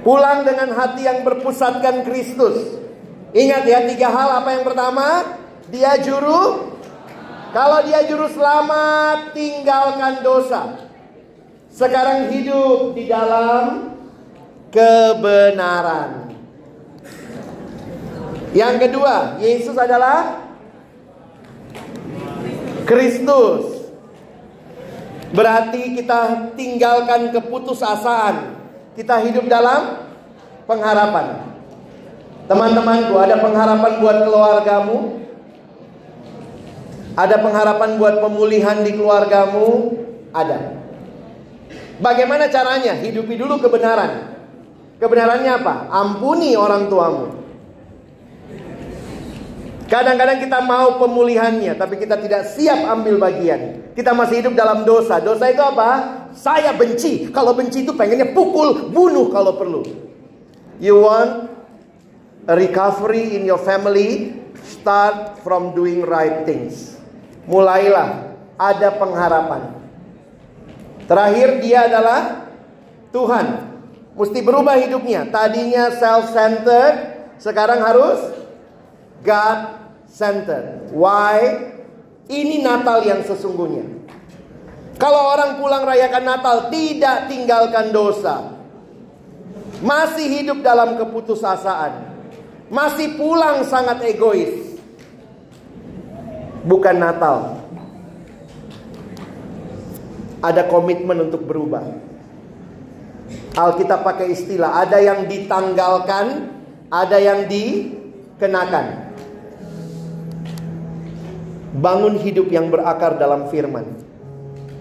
Pulang 0.00 0.48
dengan 0.48 0.72
hati 0.72 1.04
yang 1.04 1.26
berpusatkan 1.26 2.04
Kristus. 2.08 2.78
Ingat 3.36 3.62
ya, 3.68 3.84
tiga 3.84 4.08
hal 4.08 4.44
apa 4.44 4.48
yang 4.56 4.64
pertama? 4.64 5.36
Dia 5.68 6.00
juru 6.00 6.70
kalau 7.50 7.82
dia 7.82 8.06
juru 8.06 8.30
selamat, 8.30 9.34
tinggalkan 9.34 10.22
dosa. 10.22 10.86
Sekarang 11.66 12.30
hidup 12.30 12.94
di 12.94 13.10
dalam 13.10 13.90
kebenaran. 14.70 16.29
Yang 18.50 18.74
kedua, 18.86 19.38
Yesus 19.38 19.78
adalah 19.78 20.42
Kristus. 22.82 23.86
Berarti 25.30 25.94
kita 25.94 26.50
tinggalkan 26.58 27.30
keputusasaan. 27.30 28.58
Kita 28.98 29.22
hidup 29.22 29.46
dalam 29.46 30.02
pengharapan. 30.66 31.46
Teman-temanku, 32.50 33.14
ada 33.14 33.38
pengharapan 33.38 33.92
buat 34.02 34.18
keluargamu? 34.26 34.98
Ada 37.14 37.38
pengharapan 37.38 37.90
buat 37.94 38.18
pemulihan 38.18 38.82
di 38.82 38.98
keluargamu? 38.98 39.94
Ada. 40.34 40.82
Bagaimana 42.02 42.50
caranya? 42.50 42.98
Hidupi 42.98 43.38
dulu 43.38 43.62
kebenaran. 43.62 44.34
Kebenarannya 44.98 45.52
apa? 45.62 45.74
Ampuni 45.94 46.58
orang 46.58 46.90
tuamu. 46.90 47.39
Kadang-kadang 49.90 50.38
kita 50.38 50.62
mau 50.62 51.02
pemulihannya, 51.02 51.74
tapi 51.74 51.98
kita 51.98 52.14
tidak 52.22 52.46
siap 52.46 52.78
ambil 52.94 53.18
bagian. 53.18 53.90
Kita 53.90 54.14
masih 54.14 54.38
hidup 54.38 54.54
dalam 54.54 54.86
dosa. 54.86 55.18
Dosa 55.18 55.50
itu 55.50 55.58
apa? 55.58 56.22
Saya 56.30 56.70
benci. 56.78 57.26
Kalau 57.34 57.58
benci 57.58 57.82
itu 57.82 57.90
pengennya 57.98 58.30
pukul, 58.30 58.86
bunuh 58.94 59.34
kalau 59.34 59.58
perlu. 59.58 59.82
You 60.78 61.02
want 61.02 61.50
a 62.46 62.54
recovery 62.54 63.34
in 63.34 63.42
your 63.42 63.58
family? 63.58 64.38
Start 64.62 65.42
from 65.42 65.74
doing 65.74 66.06
right 66.06 66.46
things. 66.46 66.94
Mulailah 67.50 68.30
ada 68.54 68.94
pengharapan. 68.94 69.74
Terakhir 71.10 71.58
dia 71.58 71.90
adalah 71.90 72.46
Tuhan. 73.10 73.74
Mesti 74.14 74.38
berubah 74.38 74.78
hidupnya. 74.78 75.26
Tadinya 75.26 75.90
self-centered, 75.90 76.94
sekarang 77.42 77.82
harus 77.82 78.39
God 79.20 79.58
center. 80.10 80.90
Why? 80.92 81.70
Ini 82.30 82.62
Natal 82.62 83.02
yang 83.02 83.26
sesungguhnya. 83.26 83.82
Kalau 85.00 85.32
orang 85.32 85.56
pulang 85.56 85.82
rayakan 85.82 86.24
Natal 86.28 86.56
tidak 86.68 87.26
tinggalkan 87.26 87.90
dosa. 87.90 88.54
Masih 89.80 90.28
hidup 90.28 90.60
dalam 90.60 91.00
keputusasaan. 91.00 92.12
Masih 92.68 93.16
pulang 93.16 93.64
sangat 93.64 94.04
egois. 94.06 94.78
Bukan 96.62 97.00
Natal. 97.00 97.64
Ada 100.44 100.68
komitmen 100.68 101.32
untuk 101.32 101.48
berubah. 101.48 101.82
Alkitab 103.56 104.06
pakai 104.06 104.30
istilah 104.30 104.84
ada 104.84 105.02
yang 105.02 105.26
ditanggalkan, 105.26 106.54
ada 106.92 107.18
yang 107.18 107.50
dikenakan. 107.50 109.09
Bangun 111.70 112.18
hidup 112.18 112.50
yang 112.50 112.66
berakar 112.66 113.14
dalam 113.14 113.46
firman. 113.46 113.86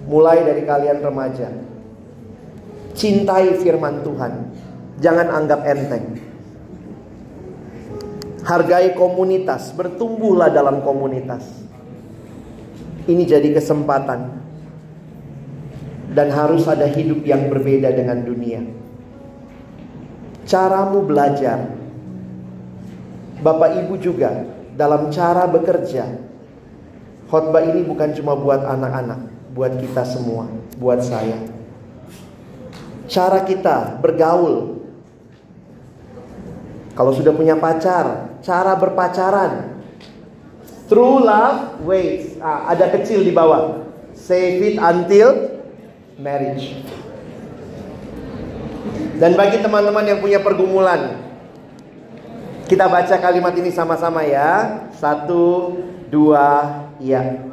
Mulai 0.09 0.41
dari 0.41 0.65
kalian 0.65 1.05
remaja. 1.05 1.53
Cintai 2.97 3.53
firman 3.61 4.01
Tuhan. 4.01 4.33
Jangan 4.97 5.27
anggap 5.29 5.61
enteng. 5.69 6.17
Hargai 8.41 8.97
komunitas, 8.97 9.69
bertumbuhlah 9.77 10.49
dalam 10.49 10.81
komunitas. 10.81 11.45
Ini 13.05 13.23
jadi 13.25 13.53
kesempatan 13.53 14.41
dan 16.13 16.27
harus 16.33 16.65
ada 16.65 16.89
hidup 16.89 17.21
yang 17.21 17.53
berbeda 17.53 17.93
dengan 17.93 18.25
dunia. 18.25 18.65
Caramu 20.49 21.05
belajar, 21.05 21.69
Bapak 23.45 23.85
Ibu 23.85 24.01
juga 24.01 24.49
dalam 24.73 25.13
cara 25.13 25.45
bekerja. 25.45 26.28
Khotbah 27.30 27.61
ini 27.61 27.86
bukan 27.86 28.09
cuma 28.17 28.34
buat 28.34 28.65
anak-anak, 28.65 29.53
buat 29.53 29.77
kita 29.77 30.01
semua, 30.01 30.49
buat 30.82 30.97
saya. 31.05 31.38
Cara 33.05 33.45
kita 33.45 34.01
bergaul. 34.01 34.82
Kalau 36.97 37.13
sudah 37.13 37.30
punya 37.38 37.53
pacar, 37.53 38.34
cara 38.41 38.73
berpacaran. 38.73 39.77
True 40.89 41.21
love 41.21 41.86
waits. 41.86 42.41
Ah, 42.41 42.73
ada 42.73 42.89
kecil 42.97 43.21
di 43.21 43.30
bawah. 43.30 43.86
Save 44.17 44.73
it 44.73 44.75
until 44.82 45.61
marriage. 46.17 46.82
Dan 49.21 49.38
bagi 49.38 49.61
teman-teman 49.61 50.01
yang 50.01 50.17
punya 50.17 50.41
pergumulan, 50.41 51.21
kita 52.65 52.89
baca 52.89 53.15
kalimat 53.21 53.53
ini 53.53 53.69
sama-sama 53.69 54.25
ya. 54.25 54.82
Satu, 54.97 55.77
dua, 56.09 56.88
ya. 56.99 57.49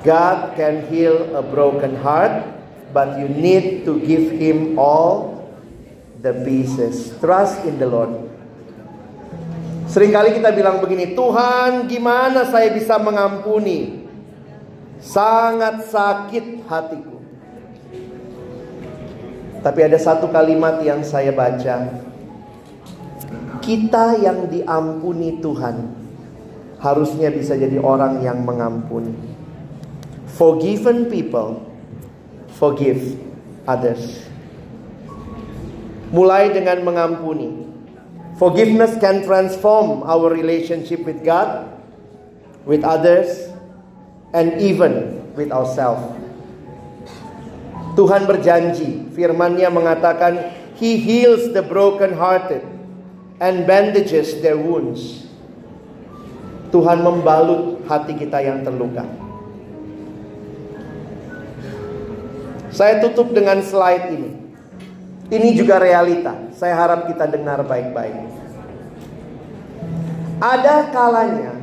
God 0.00 0.56
can 0.56 0.88
heal 0.88 1.36
a 1.36 1.42
broken 1.44 1.96
heart, 2.00 2.44
but 2.92 3.20
you 3.20 3.28
need 3.28 3.84
to 3.84 4.00
give 4.00 4.32
him 4.32 4.80
all 4.80 5.44
the 6.24 6.32
pieces. 6.44 7.12
Trust 7.20 7.64
in 7.68 7.76
the 7.76 7.88
Lord. 7.88 8.12
Seringkali 9.90 10.38
kita 10.38 10.54
bilang 10.54 10.78
begini, 10.78 11.12
Tuhan 11.12 11.90
gimana 11.90 12.46
saya 12.46 12.70
bisa 12.70 12.96
mengampuni? 12.96 14.06
Sangat 15.00 15.90
sakit 15.90 16.64
hatiku. 16.64 17.18
Tapi 19.60 19.80
ada 19.84 19.98
satu 20.00 20.32
kalimat 20.32 20.80
yang 20.80 21.04
saya 21.04 21.34
baca. 21.34 21.92
Kita 23.60 24.16
yang 24.16 24.48
diampuni 24.48 25.36
Tuhan 25.44 25.99
harusnya 26.80 27.28
bisa 27.28 27.54
jadi 27.54 27.76
orang 27.76 28.24
yang 28.24 28.40
mengampuni. 28.42 29.12
Forgiven 30.40 31.12
people 31.12 31.60
forgive 32.56 33.20
others. 33.68 34.24
Mulai 36.10 36.50
dengan 36.50 36.82
mengampuni. 36.82 37.68
Forgiveness 38.40 38.96
can 38.96 39.20
transform 39.22 40.00
our 40.08 40.32
relationship 40.32 41.04
with 41.04 41.20
God, 41.20 41.68
with 42.64 42.80
others, 42.82 43.52
and 44.32 44.56
even 44.58 45.20
with 45.36 45.52
ourselves. 45.52 46.16
Tuhan 48.00 48.24
berjanji, 48.24 49.12
firman-Nya 49.12 49.68
mengatakan, 49.68 50.56
He 50.80 50.96
heals 50.96 51.52
the 51.52 51.60
broken 51.60 52.16
hearted 52.16 52.64
and 53.44 53.68
bandages 53.68 54.40
their 54.40 54.56
wounds. 54.56 55.29
Tuhan 56.70 57.02
membalut 57.02 57.82
hati 57.90 58.14
kita 58.14 58.38
yang 58.42 58.62
terluka. 58.62 59.02
Saya 62.70 63.02
tutup 63.02 63.34
dengan 63.34 63.58
slide 63.60 64.14
ini. 64.14 64.30
Ini 65.30 65.48
juga 65.54 65.82
realita. 65.82 66.34
Saya 66.54 66.78
harap 66.78 67.10
kita 67.10 67.26
dengar 67.26 67.62
baik-baik. 67.66 68.14
Ada 70.40 70.88
kalanya 70.88 71.60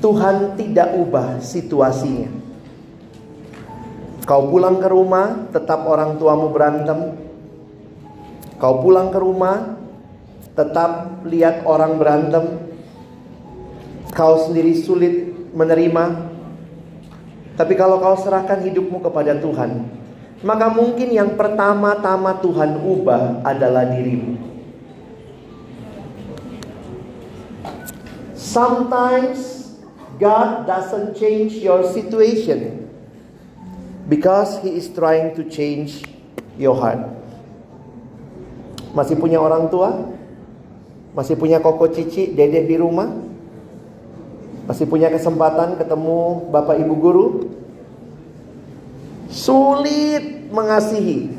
Tuhan 0.00 0.56
tidak 0.56 0.96
ubah 0.96 1.44
situasinya. 1.44 2.32
Kau 4.24 4.48
pulang 4.48 4.80
ke 4.80 4.88
rumah, 4.88 5.52
tetap 5.52 5.84
orang 5.84 6.16
tuamu 6.16 6.48
berantem. 6.48 7.20
Kau 8.56 8.80
pulang 8.80 9.12
ke 9.12 9.20
rumah, 9.20 9.79
tetap 10.60 11.24
lihat 11.24 11.64
orang 11.64 11.96
berantem. 11.96 12.68
Kau 14.12 14.44
sendiri 14.44 14.76
sulit 14.76 15.32
menerima. 15.56 16.28
Tapi 17.56 17.72
kalau 17.76 17.96
kau 18.00 18.16
serahkan 18.20 18.60
hidupmu 18.60 19.00
kepada 19.00 19.36
Tuhan, 19.40 19.88
maka 20.44 20.68
mungkin 20.72 21.08
yang 21.12 21.36
pertama-tama 21.36 22.36
Tuhan 22.40 22.80
ubah 22.80 23.44
adalah 23.44 23.88
dirimu. 23.88 24.36
Sometimes 28.36 29.60
God 30.16 30.66
doesn't 30.66 31.16
change 31.16 31.60
your 31.60 31.86
situation 31.86 32.88
because 34.08 34.58
he 34.64 34.74
is 34.74 34.90
trying 34.90 35.36
to 35.38 35.46
change 35.46 36.02
your 36.58 36.74
heart. 36.74 36.98
Masih 38.90 39.14
punya 39.14 39.38
orang 39.38 39.70
tua? 39.70 40.18
Masih 41.12 41.34
punya 41.34 41.58
koko 41.58 41.90
cici, 41.90 42.30
dedek 42.30 42.70
di 42.70 42.76
rumah? 42.78 43.10
Masih 44.70 44.86
punya 44.86 45.10
kesempatan 45.10 45.74
ketemu 45.74 46.50
bapak 46.54 46.78
ibu 46.78 46.94
guru? 46.94 47.26
Sulit 49.30 50.50
mengasihi. 50.54 51.34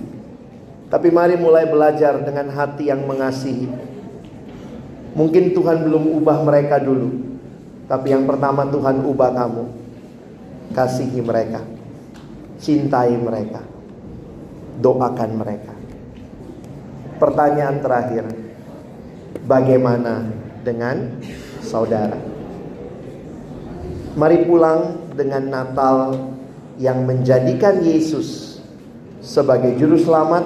Tapi 0.91 1.07
mari 1.07 1.39
mulai 1.39 1.67
belajar 1.71 2.19
dengan 2.19 2.51
hati 2.51 2.91
yang 2.91 3.07
mengasihi. 3.07 3.71
Mungkin 5.15 5.55
Tuhan 5.55 5.87
belum 5.87 6.19
ubah 6.19 6.43
mereka 6.43 6.79
dulu. 6.79 7.31
Tapi 7.87 8.11
yang 8.11 8.27
pertama 8.27 8.67
Tuhan 8.67 9.03
ubah 9.07 9.31
kamu. 9.31 9.63
Kasihi 10.71 11.19
mereka 11.19 11.63
cintai 12.61 13.17
mereka, 13.17 13.65
doakan 14.79 15.31
mereka. 15.41 15.73
Pertanyaan 17.17 17.81
terakhir, 17.81 18.25
bagaimana 19.45 20.27
dengan 20.63 21.21
saudara? 21.63 22.17
Mari 24.11 24.43
pulang 24.43 25.11
dengan 25.15 25.47
Natal 25.47 26.19
yang 26.75 27.07
menjadikan 27.07 27.79
Yesus 27.79 28.59
sebagai 29.23 29.77
juru 29.77 29.95
selamat 29.95 30.43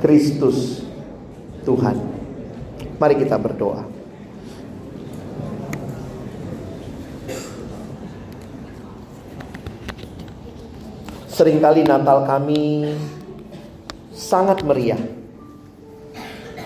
Kristus 0.00 0.82
Tuhan. 1.62 2.00
Mari 2.96 3.14
kita 3.20 3.36
berdoa. 3.36 3.84
Seringkali 11.30 11.88
Natal 11.88 12.28
kami 12.28 12.92
sangat 14.12 14.60
meriah. 14.60 15.19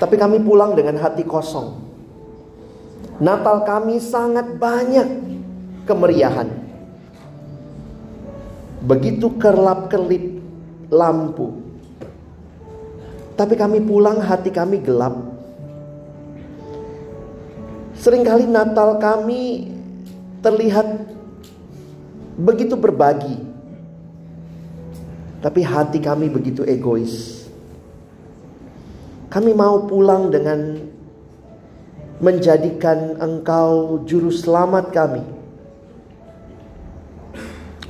Tapi 0.05 0.21
kami 0.21 0.45
pulang 0.45 0.77
dengan 0.77 1.01
hati 1.01 1.25
kosong. 1.25 1.81
Natal 3.25 3.65
kami 3.65 3.97
sangat 4.05 4.61
banyak 4.61 5.09
kemeriahan. 5.89 6.45
Begitu 8.85 9.33
kerlap-kerlip 9.41 10.45
lampu. 10.93 11.57
Tapi 13.33 13.57
kami 13.57 13.81
pulang 13.81 14.21
hati 14.21 14.53
kami 14.53 14.85
gelap. 14.85 15.17
Seringkali 17.97 18.45
Natal 18.45 19.01
kami 19.01 19.73
terlihat 20.45 21.17
begitu 22.37 22.77
berbagi 22.77 23.41
tapi 25.41 25.65
hati 25.65 25.97
kami 25.97 26.29
begitu 26.29 26.61
egois. 26.69 27.34
Kami 29.35 29.51
mau 29.51 29.83
pulang 29.91 30.31
dengan 30.31 30.79
menjadikan 32.23 33.19
Engkau 33.19 33.99
juru 34.07 34.31
selamat 34.31 34.95
kami. 34.95 35.27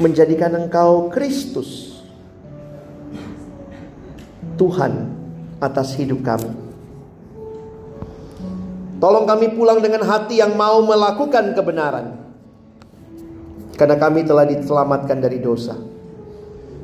Menjadikan 0.01 0.57
Engkau 0.57 1.13
Kristus. 1.13 2.01
Tuhan 4.57 5.13
atas 5.61 5.93
hidup 6.01 6.25
kami. 6.25 6.49
Tolong 8.97 9.29
kami 9.29 9.53
pulang 9.53 9.85
dengan 9.85 10.01
hati 10.01 10.41
yang 10.41 10.57
mau 10.57 10.81
melakukan 10.81 11.53
kebenaran. 11.53 12.25
Karena 13.77 14.01
kami 14.01 14.25
telah 14.25 14.49
diselamatkan 14.49 15.21
dari 15.21 15.45
dosa. 15.45 15.77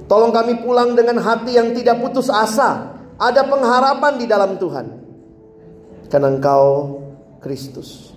Tolong 0.04 0.36
kami 0.36 0.61
pulang 0.61 0.92
dengan 0.92 1.16
hati 1.16 1.56
yang 1.56 1.72
tidak 1.72 1.96
putus 2.04 2.28
asa. 2.28 2.99
Ada 3.21 3.45
pengharapan 3.45 4.16
di 4.16 4.25
dalam 4.25 4.57
Tuhan. 4.57 4.87
Karena 6.09 6.33
Engkau 6.33 6.64
Kristus. 7.45 8.16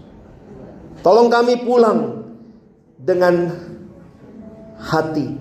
Tolong 1.04 1.28
kami 1.28 1.60
pulang 1.68 2.24
dengan 2.96 3.52
hati 4.80 5.36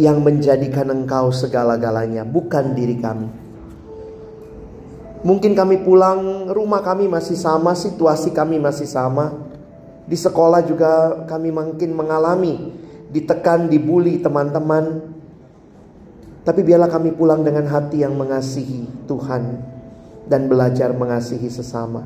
yang 0.00 0.24
menjadikan 0.24 0.88
Engkau 0.88 1.28
segala-galanya, 1.28 2.24
bukan 2.24 2.72
diri 2.72 2.96
kami. 2.96 3.28
Mungkin 5.20 5.52
kami 5.52 5.84
pulang, 5.84 6.48
rumah 6.48 6.80
kami 6.80 7.04
masih 7.04 7.36
sama, 7.36 7.76
situasi 7.76 8.32
kami 8.32 8.56
masih 8.56 8.88
sama. 8.88 9.36
Di 10.08 10.16
sekolah 10.16 10.64
juga 10.64 11.22
kami 11.28 11.52
mungkin 11.52 11.92
mengalami 11.92 12.72
ditekan, 13.12 13.68
dibully 13.68 14.24
teman-teman. 14.24 15.09
Tapi 16.50 16.66
biarlah 16.66 16.90
kami 16.90 17.14
pulang 17.14 17.46
dengan 17.46 17.62
hati 17.70 18.02
yang 18.02 18.18
mengasihi 18.18 19.06
Tuhan 19.06 19.62
dan 20.26 20.50
belajar 20.50 20.90
mengasihi 20.90 21.46
sesama. 21.46 22.02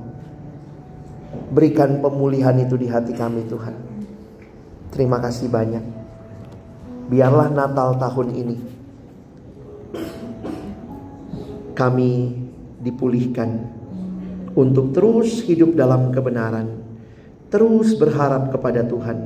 Berikan 1.49 2.05
pemulihan 2.05 2.53
itu 2.61 2.77
di 2.77 2.85
hati 2.85 3.17
kami 3.17 3.49
Tuhan. 3.49 3.73
Terima 4.93 5.17
kasih 5.17 5.49
banyak. 5.49 5.81
Biarlah 7.09 7.57
Natal 7.57 7.97
tahun 7.97 8.37
ini 8.37 8.57
kami 11.73 12.37
dipulihkan 12.85 13.49
untuk 14.53 14.93
terus 14.93 15.41
hidup 15.41 15.73
dalam 15.73 16.13
kebenaran, 16.13 16.85
terus 17.49 17.97
berharap 17.97 18.53
kepada 18.53 18.85
Tuhan, 18.85 19.25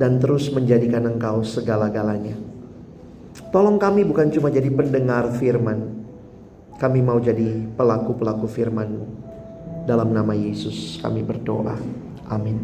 dan 0.00 0.16
terus 0.16 0.48
menjadikan 0.48 1.12
Engkau 1.12 1.44
segala-galanya. 1.44 2.43
Tolong 3.34 3.78
kami 3.78 4.06
bukan 4.06 4.30
cuma 4.30 4.50
jadi 4.50 4.70
pendengar 4.70 5.30
firman, 5.38 6.06
kami 6.78 7.02
mau 7.02 7.18
jadi 7.18 7.66
pelaku-pelaku 7.74 8.46
firman. 8.46 9.06
Dalam 9.84 10.14
nama 10.14 10.32
Yesus 10.32 10.98
kami 11.02 11.20
berdoa. 11.26 11.76
Amin. 12.30 12.56